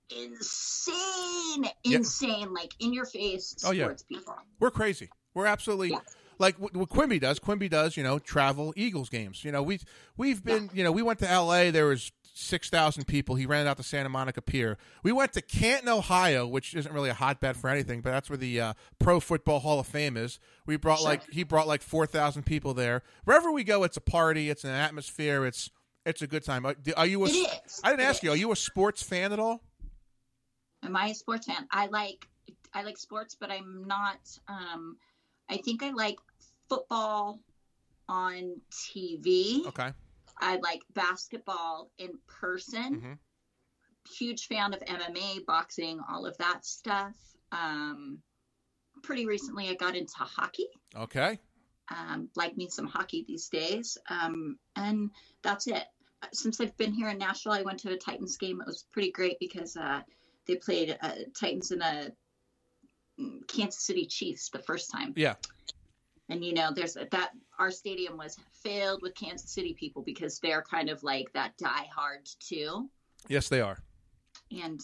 [0.10, 1.98] insane, Yeah.
[1.98, 3.94] insane, like in your face Oh, yeah.
[4.08, 4.36] people.
[4.60, 5.10] We're crazy.
[5.34, 6.00] We're absolutely Yeah.
[6.38, 7.40] like what, Quimby does.
[7.40, 9.44] Quimby does, you know, travel Eagles games.
[9.44, 9.80] You know, we
[10.18, 11.72] we've been, you know, we went to L.A.
[11.72, 13.36] There was six thousand people.
[13.36, 14.78] He ran out the Santa Monica Pier.
[15.04, 18.38] We went to Canton, Ohio, which isn't really a hotbed for anything, but that's where
[18.38, 20.40] the uh, Pro Football Hall of Fame is.
[20.66, 21.08] We brought Sure.
[21.08, 23.02] like he brought like four thousand people there.
[23.24, 24.50] Wherever we go, it's a party.
[24.50, 25.46] It's an atmosphere.
[25.46, 25.72] It's
[26.06, 26.66] it's a good time.
[26.66, 27.30] Are are you a?
[27.30, 27.82] Is.
[27.84, 28.32] I didn't It ask you.
[28.32, 29.62] Are you a sports fan at all?
[30.84, 31.68] Am I a sports fan?
[31.72, 32.28] I like
[32.74, 34.18] I like sports, but I'm not.
[34.48, 34.98] Um,
[35.50, 36.18] I think I like
[36.70, 37.40] football
[38.10, 39.66] on TV.
[39.68, 39.92] Okay.
[40.40, 43.02] I like basketball in person.
[43.02, 43.20] Mhm.
[44.18, 47.16] Huge fan of MMA, boxing, all of that stuff.
[47.52, 48.22] Um,
[49.02, 50.68] pretty recently, I got into hockey.
[50.96, 51.40] Okay.
[51.90, 53.96] um, like me some hockey these days.
[54.10, 55.12] Um, and
[55.44, 55.84] that's it.
[56.34, 58.60] Since I've been here in Nashville, I went to a Titans game.
[58.60, 60.02] It was pretty great because uh,
[60.48, 62.12] they played uh, Titans in a
[63.20, 65.14] mm, Kansas City Chiefs the first time.
[65.16, 65.36] Yeah.
[66.30, 70.64] And you know, there's that our stadium was filled with Kansas City people because they're
[70.64, 72.90] kind of like that die hard too.
[73.28, 73.78] Yes, they are.
[74.52, 74.82] And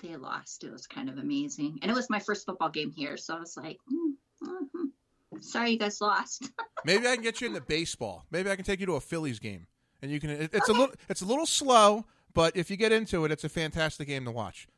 [0.00, 0.64] they lost.
[0.64, 1.78] It was kind of amazing.
[1.82, 5.42] And it was my first football game here, so I was like, mm, mhm.
[5.42, 6.50] sorry you guys lost.
[6.84, 8.24] Maybe I can get you into baseball.
[8.30, 9.66] Maybe I can take you to a Phillies game,
[10.02, 10.30] and you can.
[10.30, 10.94] It, it's a little.
[11.08, 14.30] It's a little slow, but if you get into it, it's a fantastic game to
[14.30, 14.68] watch.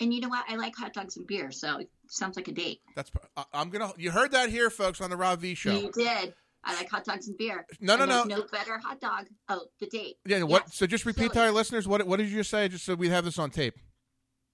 [0.00, 0.44] And you know what?
[0.48, 2.80] I like hot dogs and beer, so sounds like a date.
[2.94, 3.10] That's.
[3.52, 3.92] I'm gonna.
[3.96, 5.72] You heard that here, folks, on the Rob V show.
[5.72, 6.34] You did.
[6.64, 7.64] I like hot dogs and beer.
[7.80, 8.24] No, no, no.
[8.24, 9.26] No better hot dog.
[9.48, 10.16] Oh, the date.
[10.26, 10.42] Yeah.
[10.42, 10.64] What?
[10.66, 10.74] Yes.
[10.74, 12.06] So just repeat to our listeners what.
[12.06, 12.68] What did you just say?
[12.68, 13.74] Just so we have this on tape.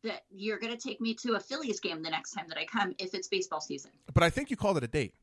[0.03, 2.67] That you're going to take me to a Phillies game the next time that I
[2.67, 3.91] come if it's baseball season.
[4.13, 5.15] But I think you called it a date.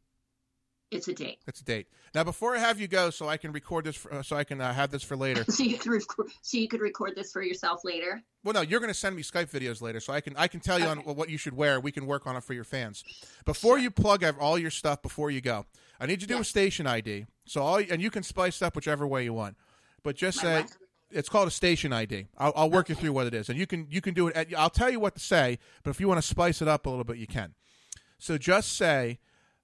[0.91, 1.39] It's a date.
[1.47, 1.87] It's a date.
[2.13, 4.43] Now, before I have you go, so I can record this, for, uh, so I
[4.43, 5.45] can uh, have this for later.
[5.49, 8.21] So you can record, so you could record this for yourself later.
[8.43, 10.59] Well, no, you're going to send me Skype videos later, so I can I can
[10.59, 11.01] tell you Okay.
[11.07, 11.79] on what you should wear.
[11.79, 13.03] We can work on it for your fans.
[13.45, 15.65] Before you plug all your stuff, before you go,
[15.99, 17.25] I need you to do a station ID.
[17.45, 19.55] So all and you can spice up whichever way you want,
[20.03, 20.77] but just My say what?
[21.11, 22.27] it's called a station ID.
[22.37, 24.35] I'll, I'll work you through what it is, and you can you can do it.
[24.35, 26.85] At, I'll tell you what to say, but if you want to spice it up
[26.85, 27.53] a little bit, you can.
[28.19, 29.19] So just say,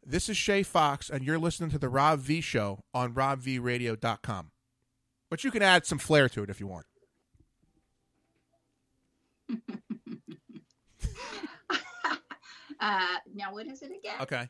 [0.10, 4.52] "This is Shay Fox, and you're listening to the Rob V Show on RobVRadio.com."
[5.30, 6.86] But you can add some flair to it if you want.
[12.80, 14.16] Uh, now what is it again?
[14.22, 14.48] Okay.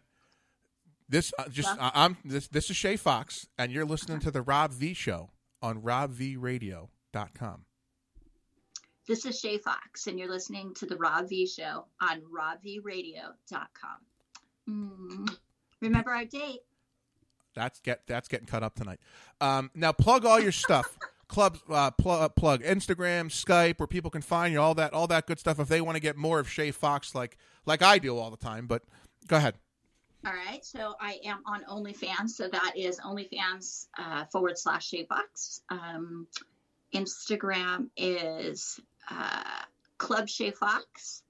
[1.09, 4.31] This uh, just Well- uh, I'm this this is Shay Fox, and you're listening to
[4.31, 5.29] the Rob V Show
[5.61, 7.65] on RobVRadio.com.
[9.07, 13.97] This is Shay Fox, and you're listening to the Rob V Show on RobVRadio.com.
[14.69, 15.37] Mm.
[15.81, 16.59] Remember our date.
[17.55, 18.99] That's get that's getting cut up tonight.
[19.41, 20.97] Um, now plug all your stuff.
[21.27, 25.07] Clubs, uh, pl- uh, plug Instagram, Skype, where people can find you, all that, all
[25.07, 25.59] that good stuff.
[25.59, 28.37] If they want to get more of Shay Fox, like like I do all the
[28.37, 28.83] time, but
[29.27, 29.55] go ahead.
[30.25, 35.61] All right, so I am on OnlyFans, so that is OnlyFans uh, forward slash ShayFox.
[35.69, 36.27] Um,
[36.93, 39.61] Instagram is uh,
[39.97, 40.55] Club ShayFox.
[40.57, 41.23] Fox.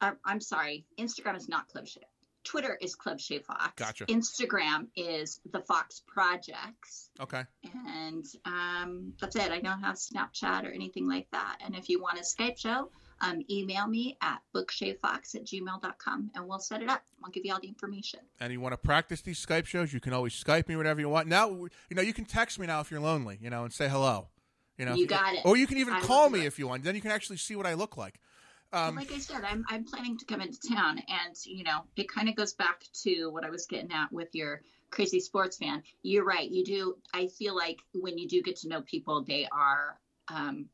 [0.00, 2.02] I'm sorry, Instagram is not Club Shay.
[2.48, 3.76] Twitter is Club ShayFox.
[3.76, 4.06] Gotcha.
[4.06, 7.44] Instagram is the Fox Projects, Okay.
[7.86, 9.50] and um, that's it.
[9.50, 11.58] I don't have Snapchat or anything like that.
[11.64, 16.48] And if you want a Skype show, um, email me at bookshayfox at gmail.com and
[16.48, 17.02] we'll set it up.
[17.24, 18.20] I'll give you all the information.
[18.40, 21.08] and you want to practice these Skype shows, you can always Skype me whatever you
[21.08, 21.28] want.
[21.28, 23.88] Now, you know, you can text me now if you're lonely, you know, and say
[23.88, 24.28] hello.
[24.78, 25.40] You know, You got it.
[25.44, 26.46] Or you can even I call me it.
[26.46, 26.84] if you want.
[26.84, 28.20] Then you can actually see what I look like.
[28.72, 32.08] Um, like I said, I'm, I'm planning to come into town, and you know, it
[32.08, 35.82] kind of goes back to what I was getting at with your crazy sports fan.
[36.02, 36.48] You're right.
[36.48, 36.96] You do.
[37.14, 39.98] I feel like when you do get to know people, they are.
[40.28, 40.66] Um,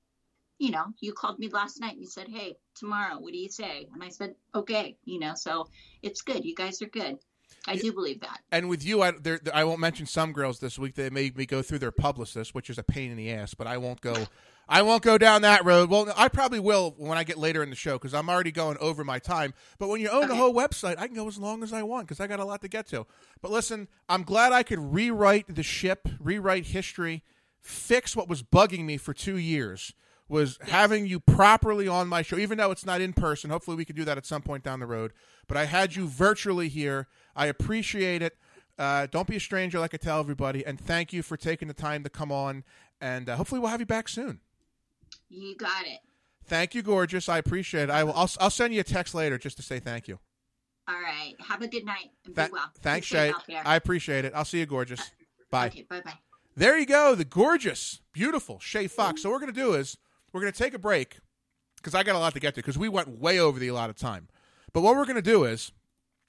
[0.58, 3.48] you know, you called me last night and you said, "Hey, tomorrow, what do you
[3.48, 5.68] say?" And I said, "Okay." You know, so
[6.02, 6.44] it's good.
[6.44, 7.18] You guys are good.
[7.66, 8.40] I do believe that.
[8.50, 10.94] And with you, I, there, I won't mention some girls this week.
[10.94, 13.54] They made me go through their publicist, which is a pain in the ass.
[13.54, 14.14] But I won't go.
[14.68, 15.90] I won't go down that road.
[15.90, 18.78] Well, I probably will when I get later in the show because I'm already going
[18.78, 19.52] over my time.
[19.78, 22.06] But when you own the whole website, I can go as long as I want
[22.06, 23.06] because I got a lot to get to.
[23.42, 27.22] But listen, I'm glad I could rewrite the ship, rewrite history,
[27.60, 29.92] fix what was bugging me for two years.
[30.26, 33.50] Was having you properly on my show, even though it's not in person.
[33.50, 35.12] Hopefully, we can do that at some point down the road.
[35.46, 37.08] But I had you virtually here.
[37.36, 38.38] I appreciate it.
[38.78, 40.64] Uh, don't be a stranger, like I tell everybody.
[40.64, 42.64] And thank you for taking the time to come on.
[43.02, 44.40] And uh, hopefully, we'll have you back soon.
[45.34, 45.98] You got it.
[46.46, 47.28] Thank you, gorgeous.
[47.28, 47.90] I appreciate it.
[47.90, 48.12] I will.
[48.14, 50.18] I'll, I'll send you a text later just to say thank you.
[50.86, 51.34] All right.
[51.40, 52.70] Have a good night and Tha- be well.
[52.80, 53.32] thanks, Shay.
[53.64, 54.32] I appreciate it.
[54.34, 55.00] I'll see you, gorgeous.
[55.00, 55.04] Uh,
[55.50, 55.66] Bye.
[55.68, 55.86] Okay.
[55.88, 56.02] Bye.
[56.04, 56.18] Bye.
[56.56, 57.14] There you go.
[57.14, 59.22] The gorgeous, beautiful Shay Fox.
[59.22, 59.96] So what we're going to do is
[60.32, 61.18] we're going to take a break
[61.76, 63.96] because I got a lot to get to because we went way over the allotted
[63.96, 64.28] time.
[64.72, 65.72] But what we're going to do is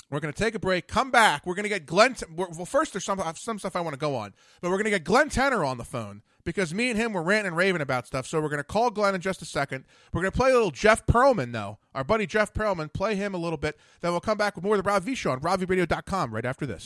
[0.10, 1.46] we're going to take a break, come back.
[1.46, 2.14] We're going to get Glenn.
[2.16, 4.86] T- well, first there's some some stuff I want to go on, but we're going
[4.86, 7.82] to get Glenn Tenner on the phone because me and him were ranting and raving
[7.82, 8.28] about stuff.
[8.28, 9.84] So we're going to call Glenn in just a second.
[10.14, 12.94] We're going to play a little Jeff Perlman though, our buddy Jeff Perlman.
[12.94, 13.78] Play him a little bit.
[14.02, 16.66] Then we'll come back with more of the Rob V Show on RobVRadio.com right after
[16.66, 16.86] this.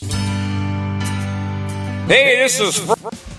[2.08, 3.36] Hey, this is.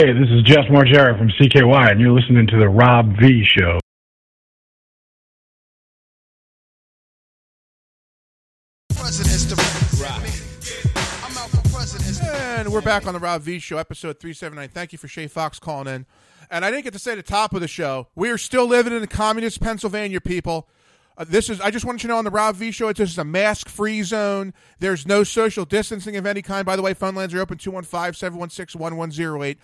[0.00, 3.80] Hey, this is Jess Margera from CKY, and you're listening to the Rob V Show.
[12.60, 14.68] And we're back on the Rob V Show, episode 379.
[14.68, 16.06] Thank you for Shay Fox calling in.
[16.48, 18.92] And I didn't get to say the top of the show, we are still living
[18.92, 20.68] in the communist Pennsylvania, people.
[21.16, 23.10] Uh, this is, I just want you to know on the Rob V Show, this
[23.10, 24.54] is a mask free zone.
[24.78, 26.64] There's no social distancing of any kind.
[26.64, 29.58] By the way, phone lines are open 215 716 1108.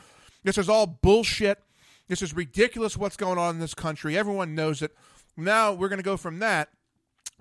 [0.45, 1.59] This is all bullshit.
[2.07, 4.17] This is ridiculous what's going on in this country.
[4.17, 4.95] Everyone knows it.
[5.37, 6.69] Now we're going to go from that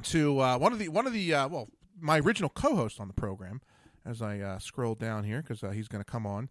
[0.03, 1.67] to uh, one of the one of the uh, well,
[1.99, 3.61] my original co-host on the program.
[4.05, 6.49] As I uh, scroll down here, because uh, he's going to come on.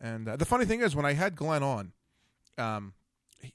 [0.00, 1.92] And uh, the funny thing is, when I had Glenn on,
[2.56, 2.94] um,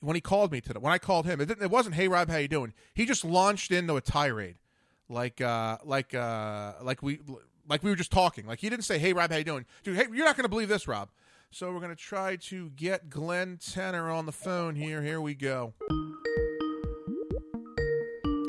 [0.02, 2.38] when he called me today, when I called him, it, it wasn't "Hey Rob, how
[2.38, 4.58] you doing?" He just launched into a tirade,
[5.08, 7.22] like uh, like like we
[7.68, 8.46] like we were just talking.
[8.46, 10.50] Like he didn't say, "Hey Rob, how you doing?" Dude, hey, you're not going to
[10.50, 11.10] believe this, Rob.
[11.52, 15.02] So we're going to try to get Glenn Tenner on the phone here.
[15.02, 15.74] Here we go.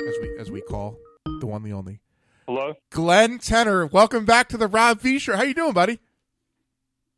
[0.07, 0.99] As we as we call
[1.39, 1.99] the one, the only.
[2.45, 2.75] Hello.
[2.91, 5.35] Glenn Tenner, welcome back to the Rob V Show.
[5.35, 5.99] How you doing, buddy?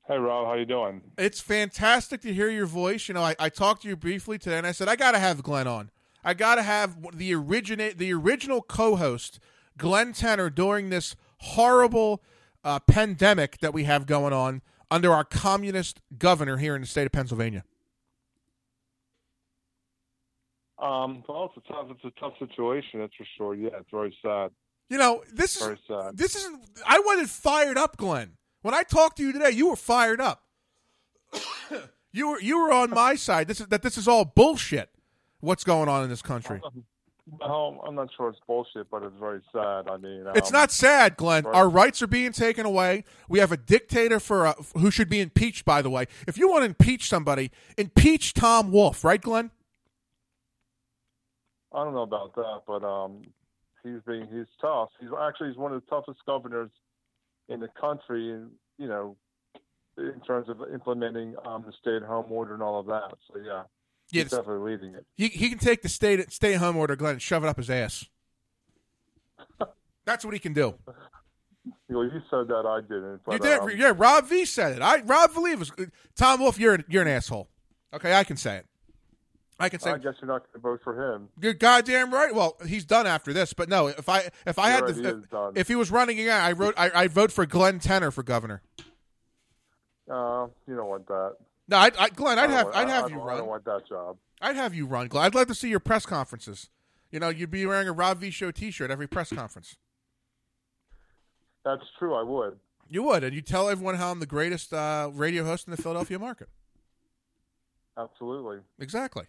[0.07, 1.01] Hey Rob, how you doing?
[1.17, 3.09] It's fantastic to hear your voice.
[3.09, 5.19] You know, I, I talked to you briefly today, and I said I got to
[5.19, 5.91] have Glenn on.
[6.23, 9.37] I got to have the originate, the original co-host,
[9.77, 12.23] Glenn Tenner, during this horrible
[12.63, 14.61] uh, pandemic that we have going on
[14.93, 17.63] under our communist governor here in the state of Pennsylvania.
[20.77, 22.99] Um, well, it's a tough, it's a tough situation.
[22.99, 23.55] That's for sure.
[23.55, 24.51] Yeah, it's very sad.
[24.89, 26.15] You know, this is Very sad.
[26.15, 26.61] this isn't.
[26.85, 28.33] I wasn't fired up, Glenn.
[28.61, 30.43] When I talked to you today, you were fired up.
[32.13, 33.47] you were you were on my side.
[33.47, 34.89] This is that this is all bullshit.
[35.39, 36.61] What's going on in this country?
[37.39, 39.87] No, I'm not sure it's bullshit, but it's very sad.
[39.89, 41.45] I mean, It's um, not sad, Glenn.
[41.45, 41.55] right.
[41.55, 43.05] Our rights are being taken away.
[43.29, 45.63] We have a dictator for uh, who should be impeached.
[45.63, 49.51] By the way, if you want to impeach somebody, impeach Tom Wolf, right, Glenn?
[51.73, 53.21] I don't know about that, but um,
[53.83, 54.89] he's being he's tough.
[54.99, 56.71] He's actually he's one of the toughest governors
[57.47, 59.15] in the country, and you know,
[59.97, 63.15] in terms of implementing um, the stay-at-home order and all of that.
[63.27, 63.63] So yeah,
[64.11, 65.05] Yeah, he's definitely leading it.
[65.15, 67.69] He he can take the stay stay home order, Glenn, and shove it up his
[67.69, 68.05] ass.
[70.05, 70.75] That's what he can do.
[71.89, 73.21] Well, you said that I didn't.
[73.31, 73.93] You did, um, yeah.
[73.95, 74.81] Rob V said it.
[74.81, 75.71] I Rob V was
[76.15, 76.59] Tom Wolf.
[76.59, 77.49] You're an, you're an asshole.
[77.93, 78.65] Okay, I can say it.
[79.59, 81.29] I can say I guess you're not going to vote for him.
[81.39, 82.33] you're goddamn right.
[82.33, 83.87] Well, he's done after this, but no.
[83.87, 86.51] If I if I He had already to, if, if he was running again, I
[86.51, 88.61] wrote I I vote for Glenn Tenner for governor.
[90.09, 91.35] Uh, you don't want that.
[91.67, 93.87] No, I, I Glenn, I'd have want- I'd have you don't- I don't want that
[93.87, 94.17] job.
[94.41, 95.25] I'd have you run, Glenn.
[95.25, 96.69] I'd love to see your press conferences.
[97.11, 99.77] You know, you'd be wearing a Rob V Show T-shirt every press conference.
[101.63, 102.13] That's true.
[102.15, 102.59] I would.
[102.89, 105.81] You would, and you tell everyone how I'm the greatest uh, radio host in the
[105.81, 106.49] Philadelphia market.
[107.97, 108.57] Absolutely.
[108.79, 109.25] Exactly.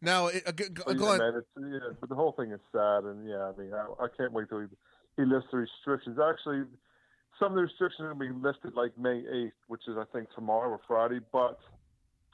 [0.00, 1.20] Now, it, uh, G- G- yeah, Glenn,
[1.58, 4.48] yeah, but the whole thing is sad, and yeah, I mean, I, I can't wait
[4.48, 4.66] till he,
[5.16, 6.18] he lifts the restrictions.
[6.18, 6.64] Actually,
[7.38, 10.04] some of the restrictions are going to be lifted like May 8th, which is I
[10.12, 11.20] think tomorrow or Friday.
[11.32, 11.58] But,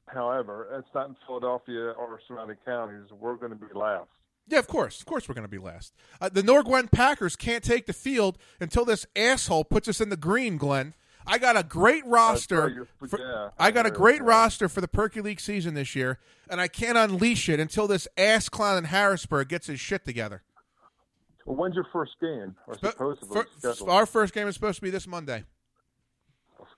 [0.07, 3.11] however, it's not in Philadelphia or surrounding counties.
[3.19, 4.09] We're going to be last.
[4.47, 5.01] Yeah, of course.
[5.01, 5.95] Of course we're going to be last.
[6.21, 10.17] Uh, the Norgwen Packers can't take the field until this asshole puts us in the
[10.19, 10.95] green, Glenn.
[11.27, 12.69] I got a great roster.
[12.69, 16.19] you're- for- yeah, I got a great roster for the Perky League season this year,
[16.51, 20.43] and I can't unleash it until this ass clown in Harrisburg gets his shit together.
[21.45, 22.55] Well, when's your first game?
[22.67, 23.43] Or supposedly
[23.89, 25.45] our first game is supposed to be this Monday.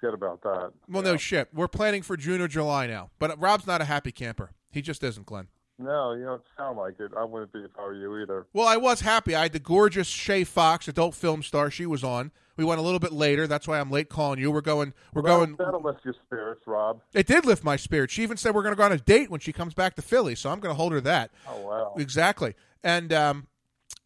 [0.01, 0.73] Forget about that.
[0.89, 1.49] Well, no shit.
[1.55, 3.11] We're planning for June or July now.
[3.19, 4.51] But Rob's not a happy camper.
[4.71, 5.49] He just isn't, Glenn.
[5.79, 7.13] No, you don't sound like it.
[7.17, 8.47] I wouldn't be if I were you either.
[8.53, 9.35] Well, I was happy.
[9.35, 11.71] I had the gorgeous Shay Fox, adult film star.
[11.71, 12.33] She was on.
[12.57, 13.47] We went a little bit later.
[13.47, 14.51] That's why I'm late calling you.
[14.51, 14.95] We're going.
[15.13, 15.57] We're Well, going.
[15.57, 17.01] That'll lift your spirits, Rob.
[17.13, 18.11] It did lift my spirit.
[18.11, 20.03] She even said we're going to go on a date when she comes back to
[20.03, 20.35] Philly.
[20.35, 21.31] So I'm going to hold her that.
[21.47, 21.95] Oh wow.
[21.99, 22.55] Exactly.
[22.83, 23.47] And um,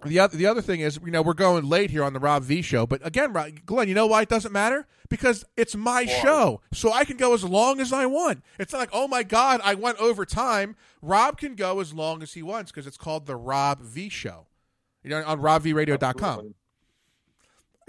[0.05, 2.43] the other the other thing is, you know, we're going late here on the Rob
[2.43, 2.87] V show.
[2.87, 3.33] But again,
[3.67, 4.87] Glenn, you know why it doesn't matter?
[5.09, 8.43] Because it's my show, so I can go as long as I want.
[8.59, 10.77] It's not like, oh my God, I went over time.
[11.03, 14.47] Rob can go as long as he wants because it's called the Rob V show.
[15.03, 16.23] You know, on RobVRadio.com.
[16.23, 16.55] Absolutely.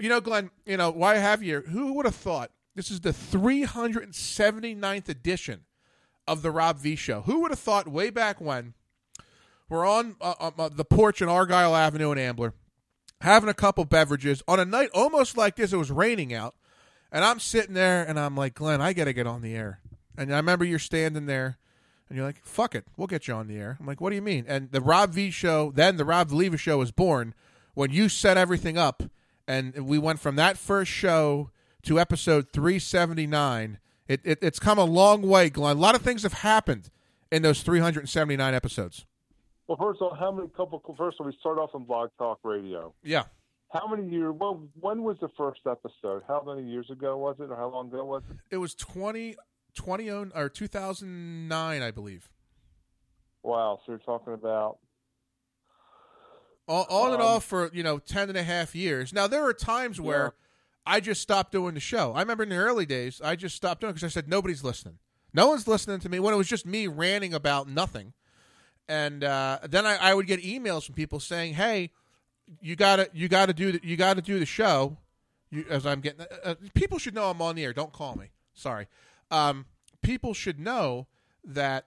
[0.00, 1.60] You know, Glenn, you know, why I have you here?
[1.68, 5.60] Who would have thought this is the 379th edition
[6.26, 7.20] of the Rob V Show?
[7.22, 8.74] Who would have thought way back when
[9.72, 12.52] we're on uh, uh, uh, the porch in Argyle Avenue in Ambler,
[13.22, 16.54] having a couple beverages on a night almost like this, it was raining out,
[17.10, 19.80] and I'm sitting there and I'm like, Glenn, I got to get on the air.
[20.16, 21.56] And I remember you're standing there.
[22.08, 23.78] And you're like, fuck it, we'll get you on the air.
[23.80, 24.44] I'm like, what do you mean?
[24.46, 27.32] And the Rob V show, then the Rob Leva show was born
[27.72, 29.02] when you set everything up,
[29.48, 31.50] and we went from that first show
[31.84, 35.78] to episode 379 It, it it's come a long way, Glenn.
[35.78, 36.90] A lot of things have happened
[37.30, 39.06] in those 379 episodes.
[39.68, 40.80] Well, first of all, how many couple?
[40.98, 42.94] First of all, we start off on Blog Talk Radio.
[43.02, 43.24] Yeah.
[43.72, 44.34] How many years?
[44.38, 46.22] Well, when was the first episode?
[46.28, 48.36] How many years ago was it, or how long ago was it?
[48.50, 49.36] It was 20,
[49.74, 52.28] 20 own- or 2009, I believe.
[53.42, 53.78] Wow.
[53.86, 54.78] So you're talking about
[56.68, 59.12] On, on and Um, off for, you know, 10 and a half years.
[59.12, 60.34] Now, there are times where
[60.86, 62.12] I just stopped doing the show.
[62.12, 64.62] I remember in the early days, I just stopped doing it because I said, nobody's
[64.62, 64.98] listening.
[65.34, 68.12] No one's listening to me when it was just me ranting about nothing.
[68.92, 71.92] And uh, then I, I would get emails from people saying, "Hey,
[72.60, 74.98] you gotta you gotta do the, you gotta do the show."
[75.50, 77.72] You, as I'm getting, uh, uh, people should know I'm on the air.
[77.72, 78.32] Don't call me.
[78.52, 78.88] Sorry.
[79.30, 79.64] Um,
[80.02, 81.06] people should know
[81.42, 81.86] that.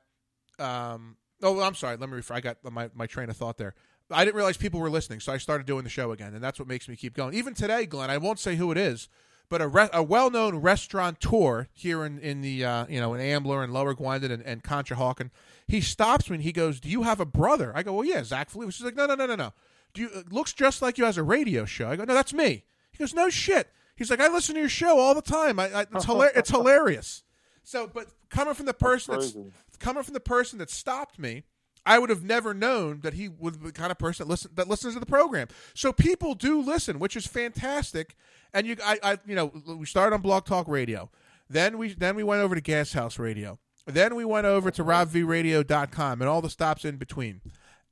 [0.58, 1.96] Um, oh, I'm sorry.
[1.96, 2.16] Let me.
[2.16, 3.76] Refer, I got my my train of thought there.
[4.10, 6.58] I didn't realize people were listening, so I started doing the show again, and that's
[6.58, 7.36] what makes me keep going.
[7.36, 9.10] Even today, Glenn, I won't say who it is,
[9.50, 13.64] but a, re- a well-known restaurateur here in in the uh, you know in Ambler
[13.64, 15.30] and Lower Gwynedd and, and Conshohocken,
[15.68, 18.24] he stops me and he goes, "Do you have a brother?" I go, "Well, yeah,
[18.24, 19.54] Zach Fleet." She's like, "No, no, no, no, no.
[19.94, 22.64] Do you looks just like you as a radio show?" I go, "No, that's me."
[22.92, 25.60] He goes, "No shit." He's like, "I listen to your show all the time.
[25.60, 27.24] I, I, it's hilar- It's hilarious."
[27.64, 29.52] So, but coming from the person that's, crazy.
[29.80, 31.44] coming from the person that stopped me,
[31.86, 34.68] I would have never known that he was the kind of person that listen that
[34.68, 35.48] listens to the program.
[35.74, 38.16] So people do listen, which is fantastic.
[38.54, 41.12] And you, I, I, you know, we started on Blog Talk Radio,
[41.50, 44.84] then we then we went over to Gas House Radio, then we went over to
[44.84, 47.42] RobVRadio.com and all the stops in between.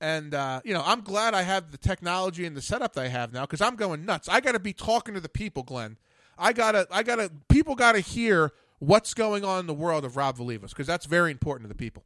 [0.02, 3.08] And uh, you know, I'm glad I have the technology and the setup that I
[3.10, 4.28] have now because I'm going nuts.
[4.28, 5.98] I got to be talking to the people, Glenn.
[6.38, 10.38] I gotta, I gotta, people gotta hear what's going on in the world of Rob
[10.38, 12.04] Valivas because that's very important to the people.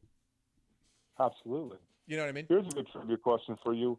[1.20, 1.78] Absolutely.
[2.06, 2.46] You know what I mean?
[2.48, 3.98] Here's a good trivia question for you.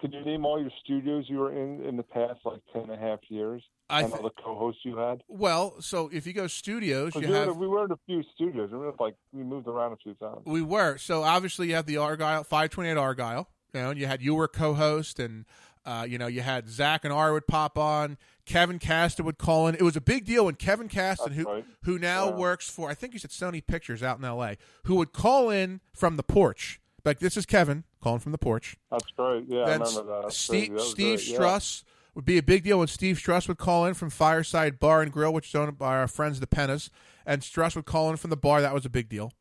[0.00, 2.92] Could you name all your studios you were in in the past like ten and
[2.92, 3.62] a half years?
[3.88, 5.22] I and all the co-hosts you had.
[5.28, 8.70] Well, so if you go studios, you have we were in a few studios.
[8.72, 10.40] We were like we moved around a few times.
[10.44, 13.48] we were so obviously you have the Argyle five twenty eight Argyle.
[13.72, 15.44] You know, and you had you were co-host, and
[15.86, 18.18] uh, you know you had Zach and R would pop on.
[18.46, 19.74] Kevin Caston would call in.
[19.74, 21.64] It was a big deal when Kevin Caston, who right.
[21.84, 22.36] who now Yeah.
[22.36, 25.80] works for I think he's at Sony Pictures out in L.A., who would call in
[25.94, 26.80] from the porch.
[27.04, 28.76] Like this is Kevin calling from the porch.
[28.90, 29.44] That's great.
[29.48, 30.32] Yeah, I remember that.
[30.32, 30.72] Steve.
[30.74, 31.38] That Steve great, yeah.
[31.38, 31.82] Struss
[32.14, 35.10] would be a big deal when Steve Struss would call in from Fireside Bar and
[35.12, 36.90] Grill, which is owned by our friends the Pennas,
[37.24, 38.60] and Struss would call in from the bar.
[38.60, 39.32] That was a big deal.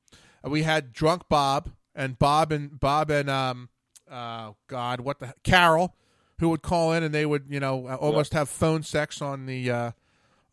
[0.45, 3.69] Uh, we had Drunk Bob and Bob and Bob and um,
[4.09, 5.95] uh, God, what the Carol,
[6.41, 9.45] who would call in and they would you know uh, almost have phone sex on
[9.45, 9.91] the uh,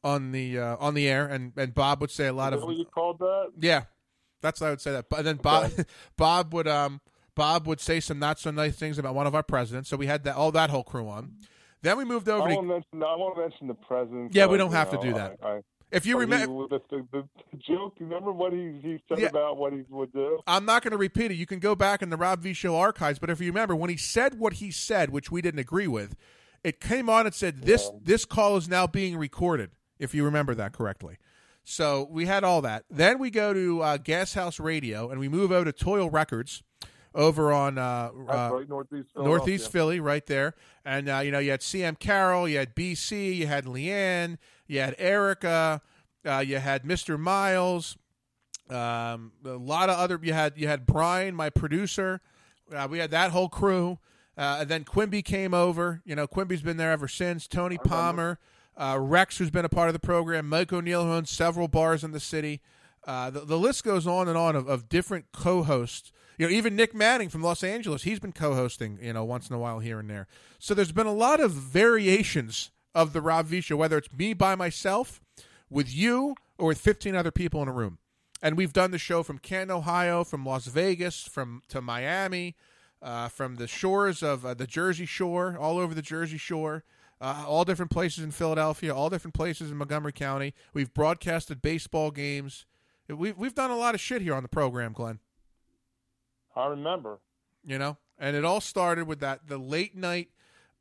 [0.04, 2.68] on the uh, on the air, and and Bob would say a lot Is of
[2.68, 3.50] what you called that?
[3.58, 3.84] yeah,
[4.40, 5.06] that's what I would say that.
[5.16, 5.72] And then Bob,
[6.16, 7.00] Bob would um,
[7.34, 9.88] Bob would say some not so nice things about one of our presidents.
[9.88, 11.32] So we had that all that whole crew on.
[11.80, 12.54] Then we moved over I to.
[12.56, 13.02] won't mention.
[13.02, 14.34] I won't mention the president.
[14.34, 15.38] Yeah, we don't have to do that.
[15.42, 15.60] I, I,
[15.90, 17.94] If you remember, the, the, the joke.
[17.98, 19.28] Remember what he he said Yeah.
[19.28, 20.40] about what he would do.
[20.46, 21.34] I'm not going to repeat it.
[21.34, 23.18] You can go back in the Rob V Show archives.
[23.18, 26.14] But if you remember, when he said what he said, which we didn't agree with,
[26.62, 29.70] it came on and said this this call is now being recorded.
[29.98, 31.16] If you remember that correctly.
[31.64, 32.84] So we had all that.
[32.90, 36.62] Then we go to uh, Gas House Radio, and we move over to Toil Records
[37.14, 39.08] over on uh, uh, right, Northeast.
[39.16, 40.54] Northeast Philly, right there.
[40.84, 44.38] And uh, you know, you had CM Carroll, you had BC, you had Leanne,
[44.68, 45.80] you had Erica,
[46.24, 47.18] uh, you had Mr.
[47.18, 47.96] Miles,
[48.70, 50.18] um, a lot of other.
[50.22, 52.20] You had you had Brian, my producer.
[52.74, 53.98] Uh, we had that whole crew.
[54.36, 56.00] Uh, and then Quimby came over.
[56.04, 57.48] You know, Quimby's been there ever since.
[57.48, 58.38] Tony Palmer,
[58.76, 62.04] uh, Rex, who's been a part of the program, Mike O'Neill, who owns several bars
[62.04, 62.60] in the city.
[63.04, 66.12] Uh, the, the list goes on and on of, of different co-hosts.
[66.36, 68.98] You know, even Nick Manning from Los Angeles, he's been co-hosting.
[69.02, 70.28] You know, once in a while here and there.
[70.60, 74.34] So there's been a lot of variations of the Rob V Show, whether it's me
[74.34, 75.20] by myself,
[75.70, 77.98] with you, or with 15 other people in a room.
[78.42, 82.56] And we've done the show from Canton, Ohio, from Las Vegas, from to Miami,
[83.02, 86.84] uh, from the shores of uh, the Jersey Shore, all over the Jersey Shore,
[87.20, 90.54] uh, all different places in Philadelphia, all different places in Montgomery County.
[90.72, 92.64] We've broadcasted baseball games.
[93.08, 95.18] We've we've done a lot of shit here on the program, Glenn.
[96.54, 97.18] I remember.
[97.64, 100.28] You know, and it all started with that the late night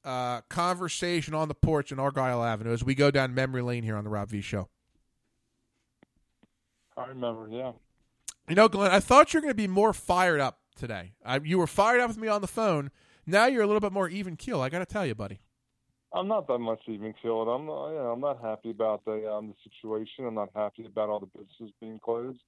[0.07, 3.97] uh, conversation on the porch in Argyle Avenue as we go down memory lane here
[3.97, 4.69] on the Rob V Show.
[6.95, 7.47] I remember.
[7.51, 7.73] Yeah.
[8.47, 11.13] You know, Glenn, I thought you were going to be more fired up today.
[11.25, 12.91] I, you were fired up with me on the phone.
[13.25, 14.61] Now you're a little bit more even keel.
[14.61, 15.41] I got to tell you, buddy.
[16.13, 17.49] I'm not that much even killed.
[17.49, 17.89] I'm not.
[17.89, 20.25] You know, I'm not happy about the um the situation.
[20.25, 22.39] I'm not happy about all the businesses being closed.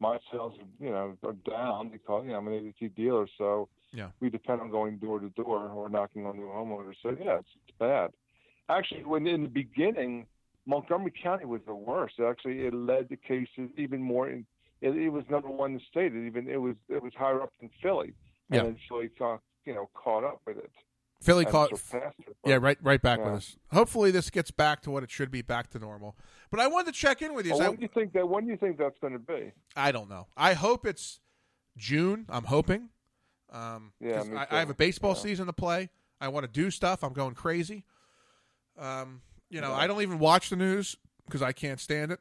[0.00, 3.68] My sales, are, you know, are down because you know I'm an ADT dealer, so
[3.92, 4.08] Yeah.
[4.20, 6.94] we depend on going door to door or knocking on new homeowners.
[7.02, 8.10] So yeah, it's, it's bad.
[8.68, 10.26] Actually, when in the beginning,
[10.66, 12.18] Montgomery County was the worst.
[12.20, 14.30] Actually, it led to cases even more.
[14.30, 14.46] In,
[14.80, 16.14] it, it was number one in the state.
[16.14, 18.14] It even it was it was higher up than Philly,
[18.50, 18.62] and Yeah.
[18.62, 20.70] then Philly thought, you know caught up with it.
[21.20, 21.70] Philly caught.
[22.46, 23.56] Yeah, right, right back with us.
[23.72, 26.16] Hopefully, this gets back to what it should be, back to normal.
[26.50, 27.52] But I wanted to check in with you.
[27.52, 28.28] Well, when do you think that?
[28.28, 29.52] When do you think that's going to be?
[29.76, 30.28] I, I don't know.
[30.36, 31.20] I hope it's
[31.76, 32.24] June.
[32.30, 32.88] I'm hoping.
[33.52, 34.56] Um, Yeah, I.
[34.56, 35.20] I have a baseball Yeah.
[35.22, 35.90] season to play.
[36.20, 37.02] I want to do stuff.
[37.04, 37.84] I'm going crazy.
[38.78, 39.76] Um, you know, Yeah.
[39.76, 40.96] I don't even watch the news
[41.26, 42.20] because I can't stand it.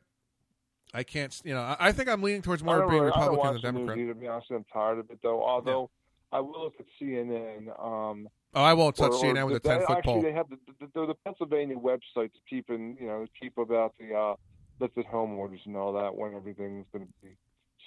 [0.93, 1.39] I can't.
[1.45, 3.71] You know, I, I think I'm leaning towards more being really- I Republican than the
[3.79, 3.97] news Democrat.
[3.99, 5.41] either, To be honest, I'm tired of it though.
[5.43, 5.89] Although
[6.31, 7.69] I will look at CNN.
[7.81, 10.21] Um, Oh, I won't touch or- or CNN with a ten foot actually, pole.
[10.21, 14.13] they have the, the, the, Pennsylvania website to keep in, you know, keep about the
[14.15, 14.35] uh,
[14.79, 17.35] lifted home orders and all that when everything's going to be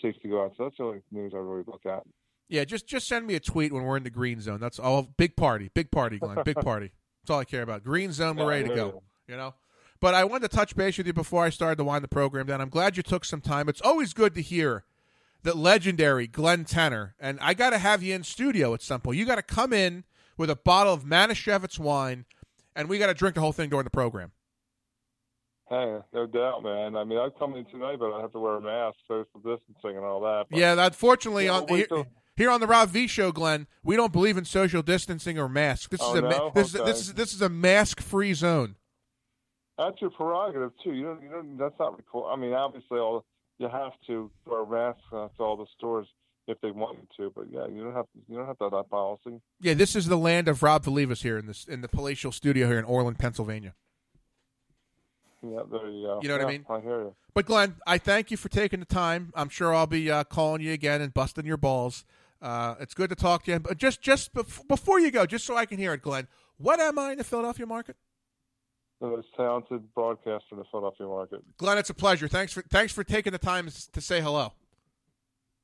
[0.00, 0.52] safe to go out.
[0.56, 2.02] So that's the only news I really look at.
[2.48, 4.60] Yeah, just just send me a tweet when we're in the green zone.
[4.60, 5.08] That's all.
[5.16, 6.38] Big party, big party, Glenn.
[6.44, 6.92] Big party.
[7.22, 7.82] That's all I care about.
[7.82, 9.02] Green zone, we're ready to go.
[9.26, 9.54] You know.
[10.00, 12.46] But I wanted to touch base with you before I started to wind the program
[12.46, 12.60] down.
[12.60, 13.68] I'm glad you took some time.
[13.68, 14.84] It's always good to hear
[15.44, 19.16] that legendary Glenn Tenner, and I got to have you in studio at some point.
[19.16, 20.04] You got to come in
[20.36, 22.24] with a bottle of Manischewitz wine,
[22.74, 24.32] and we got to drink the whole thing during the program.
[25.68, 26.96] Hey, no doubt, man.
[26.96, 29.96] I mean, I'd come in tonight, but I have to wear a mask, social distancing,
[29.96, 30.46] and all that.
[30.50, 32.06] But, Yeah, unfortunately, Yeah, on here, till-
[32.36, 35.88] here on the Rob V Show, Glenn, we don't believe in social distancing or masks.
[35.88, 36.52] This Oh, is a no?
[36.54, 38.76] this is this is this is a mask free zone.
[39.78, 40.92] That's your prerogative too.
[40.92, 41.22] You don't.
[41.22, 41.56] You don't.
[41.56, 42.30] That's not record.
[42.30, 43.24] I mean, obviously, all
[43.58, 46.06] you have to wear masks to all the stores
[46.46, 47.32] if they want you to.
[47.34, 48.06] But yeah, you don't have.
[48.28, 49.40] You don't have to have that policy.
[49.60, 52.66] Yeah, this is the land of Rob Valivas here in this in the palatial studio
[52.66, 53.74] here in Oreland, Pennsylvania.
[55.42, 56.20] Yeah, there you go.
[56.22, 56.64] You know what I mean?
[56.70, 57.14] I hear you.
[57.34, 59.32] But Glenn, I thank you for taking the time.
[59.34, 62.04] I'm sure I'll be uh, calling you again and busting your balls.
[62.40, 63.58] Uh, it's good to talk to you.
[63.58, 66.28] But just just bef- before you go, just so I can hear it, Glenn,
[66.58, 67.96] what am I in the Philadelphia market?
[69.00, 71.42] The most talented broadcaster in the Philadelphia market.
[71.56, 72.28] Glenn, it's a pleasure.
[72.28, 74.52] Thanks for thanks for taking the time to say hello.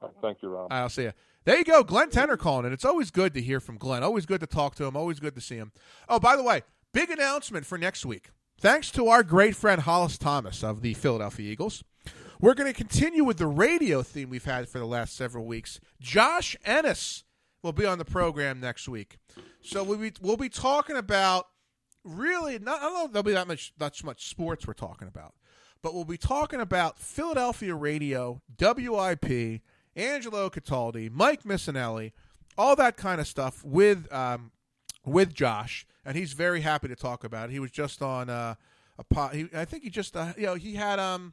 [0.00, 0.72] Right, thank you, Rob.
[0.72, 1.12] I'll see you.
[1.44, 2.72] There you go, Glenn Tenner calling it.
[2.72, 4.02] It's always good to hear from Glenn.
[4.02, 4.96] Always good to talk to him.
[4.96, 5.72] Always good to see him.
[6.08, 8.30] Oh, by the way, big announcement for next week.
[8.60, 11.84] Thanks to our great friend Hollis Thomas of the Philadelphia Eagles,
[12.40, 15.80] we're going to continue with the radio theme we've had for the last several weeks.
[16.00, 17.24] Josh Ennis
[17.62, 19.18] will be on the program next week,
[19.62, 21.46] so we'll be we'll be talking about
[22.04, 22.80] really not.
[22.80, 25.34] I don't know if there'll be that much that much sports we're talking about,
[25.82, 29.62] but we'll be talking about Philadelphia radio, WIP,
[29.96, 32.12] Angelo Cataldi, Mike Missanelli,
[32.56, 34.52] all that kind of stuff with um,
[35.04, 37.52] with Josh, and he's very happy to talk about it.
[37.52, 38.54] He was just on uh,
[38.98, 41.32] a po- he, I think he just uh, you know he had um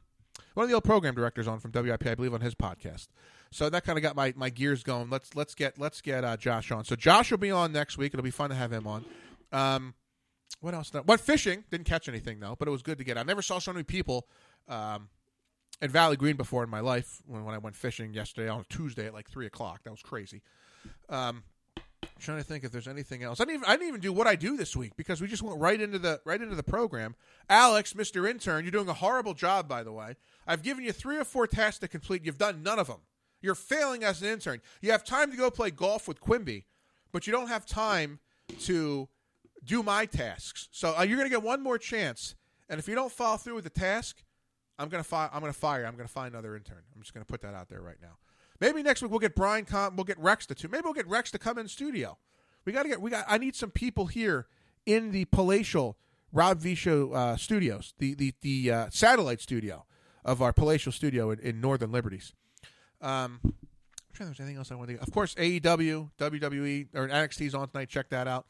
[0.54, 3.08] one of the old program directors on from WIP, I believe, on his podcast.
[3.50, 5.08] So that kind of got my, my gears going.
[5.10, 6.84] Let's let's get let's get uh, Josh on.
[6.84, 8.12] So Josh will be on next week.
[8.12, 9.04] It'll be fun to have him on.
[9.52, 9.94] Um,
[10.60, 10.92] what else?
[11.04, 11.64] What fishing?
[11.70, 13.18] Didn't catch anything though, but it was good to get.
[13.18, 14.26] I never saw so many people
[14.68, 15.08] um,
[15.80, 17.22] at Valley Green before in my life.
[17.26, 20.02] When, when I went fishing yesterday on a Tuesday at like three o'clock, that was
[20.02, 20.42] crazy.
[21.08, 21.42] Um,
[22.18, 23.40] trying to think if there's anything else.
[23.40, 25.42] I didn't even I didn't even do what I do this week because we just
[25.42, 27.14] went right into the right into the program.
[27.48, 28.28] Alex, Mr.
[28.28, 30.16] Intern, you're doing a horrible job by the way.
[30.46, 32.24] I've given you three or four tasks to complete.
[32.24, 33.00] You've done none of them.
[33.42, 34.60] You're failing as an intern.
[34.80, 36.64] You have time to go play golf with Quimby,
[37.12, 38.18] but you don't have time
[38.60, 39.08] to
[39.62, 40.68] do my tasks.
[40.72, 42.34] So uh, you're going to get one more chance,
[42.68, 44.22] and if you don't follow through with the task,
[44.78, 45.30] I'm to fire.
[45.32, 45.84] I'm to fire.
[45.86, 46.82] I'm to find another intern.
[46.94, 48.18] I'm just to put that out there right now.
[48.60, 49.64] Maybe next week we'll get Brian.
[49.64, 50.68] Com- we'll get Rex to.
[50.68, 52.18] Maybe we'll get Rex to come in studio.
[52.64, 53.00] We got to get.
[53.00, 53.24] We got.
[53.28, 54.46] I need some people here
[54.84, 55.96] in the palatial
[56.32, 59.84] Rob V Show uh, studios, the the the uh, satellite studio
[60.24, 62.32] of our palatial studio in, in Northern Liberties.
[63.00, 63.54] Um, I'm
[64.12, 64.98] trying to think anything else I want to.
[64.98, 67.88] Of course, AEW, WWE, or NXT's on tonight.
[67.88, 68.46] Check that out.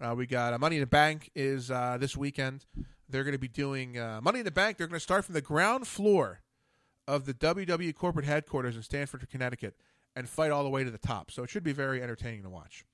[0.00, 2.66] Uh, we got uh, Money in the Bank is uh, this weekend.
[3.08, 4.78] They're going to be doing uh, Money in the Bank.
[4.78, 6.40] They're going to start from the ground floor
[7.06, 9.76] of the WWE corporate headquarters in Stamford, Connecticut,
[10.16, 11.30] and fight all the way to the top.
[11.30, 12.84] So it should be very entertaining to watch.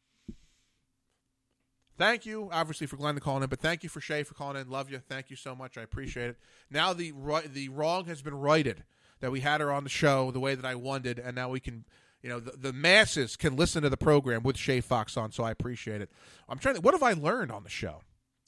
[2.00, 4.70] Thank you, obviously, for Glenn calling in, but thank you for Shay for calling in.
[4.70, 5.00] Love you.
[5.06, 5.76] Thank you so much.
[5.76, 6.38] I appreciate it.
[6.70, 7.12] Now the
[7.52, 8.84] the wrong has been righted
[9.20, 11.60] that we had her on the show the way that I wanted, and now we
[11.60, 11.84] can,
[12.22, 15.30] you know, the, the masses can listen to the program with Shay Fox on.
[15.30, 16.10] So I appreciate it.
[16.48, 16.80] I'm trying to.
[16.80, 18.00] What have I learned on the show?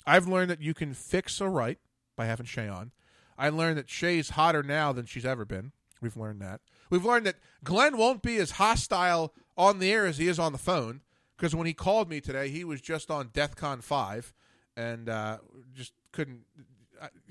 [0.07, 1.78] I've learned that you can fix a right
[2.16, 2.92] by having Shay on.
[3.38, 5.72] I learned that Shay's hotter now than she's ever been.
[6.00, 6.61] We've learned that.
[6.90, 10.53] We've learned that Glenn won't be as hostile on the air as he is on
[10.53, 11.00] the phone
[11.36, 14.34] because when he called me today, he was just on DEF CON 5
[14.76, 15.38] and uh,
[15.74, 16.42] just couldn't.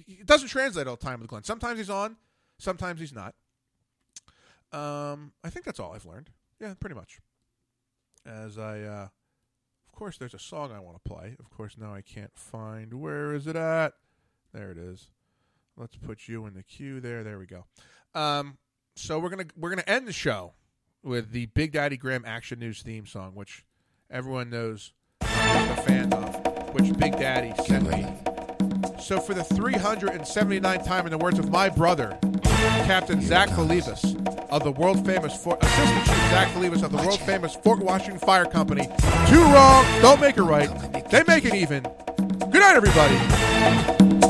[0.08, 1.44] It doesn't translate all the time with Glenn.
[1.44, 2.18] Sometimes he's on,
[2.58, 3.36] sometimes he's not.
[4.74, 6.30] Um, I think that's all I've learned.
[6.60, 7.20] Yeah, pretty much.
[8.26, 9.08] As I, uh,
[9.92, 11.36] of course, there's a song I want to play.
[11.38, 12.94] Of course, now I can't find.
[12.94, 13.94] Where is it at?
[14.54, 15.10] There it is.
[15.78, 17.24] Let's put you in the queue there.
[17.24, 17.66] There we go.
[18.16, 18.58] Um,
[18.96, 20.54] so we're gonna we're gonna end the show
[21.04, 23.66] with the Big Daddy Graham Action News theme song, which
[24.10, 28.08] everyone knows I'm a fan of, which Big Daddy sent me.
[29.00, 34.16] So for the 379th time, in the words of my brother, Captain Zach Belivas
[34.52, 38.20] of the world famous Fort, Assistant Chief Zach Belivas of the world famous Fort Washington
[38.20, 38.88] Fire Company.
[39.28, 40.70] Two wrong, don't make it right.
[41.10, 41.84] They make it even.
[41.84, 44.21] Good night, everybody.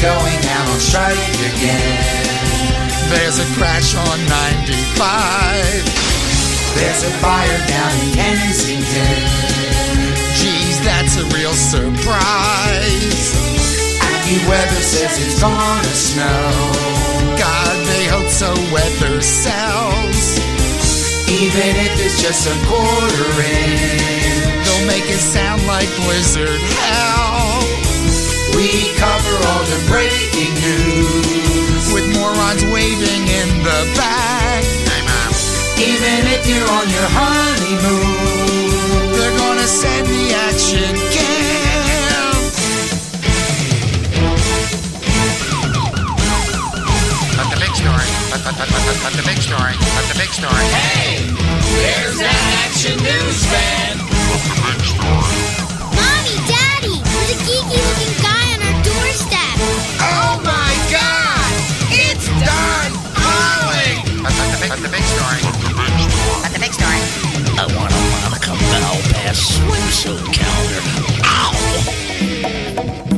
[0.00, 2.40] Going out on strike again.
[3.12, 4.16] There's a crash on
[4.56, 4.96] 95.
[6.72, 9.20] There's a fire down in Kensington.
[10.40, 13.36] Geez, that's a real surprise.
[14.00, 16.48] AccuWeather says it's gonna snow.
[17.36, 20.40] God, they hope so weather sells.
[21.28, 27.60] Even if it's just a quarter inch, they'll make it sound like blizzard hell.
[28.56, 28.92] We
[29.38, 31.92] we're breaking news.
[31.94, 34.64] With morons waving in the back.
[35.80, 42.36] Even if you're on your honeymoon, they're gonna send the action camp.
[47.32, 50.28] But the big story, but, but, but, but, but the big story, but the big
[50.36, 50.52] story.
[50.68, 51.24] Hey,
[51.80, 53.96] there's that action news fan.
[54.04, 55.40] But the big story.
[55.96, 58.19] Mommy, Daddy, the geeky looking
[64.70, 65.40] But the big story.
[66.42, 66.94] But the big story.
[67.58, 70.80] I want a Monica Malpass swimsuit calendar.
[73.04, 73.09] Ow!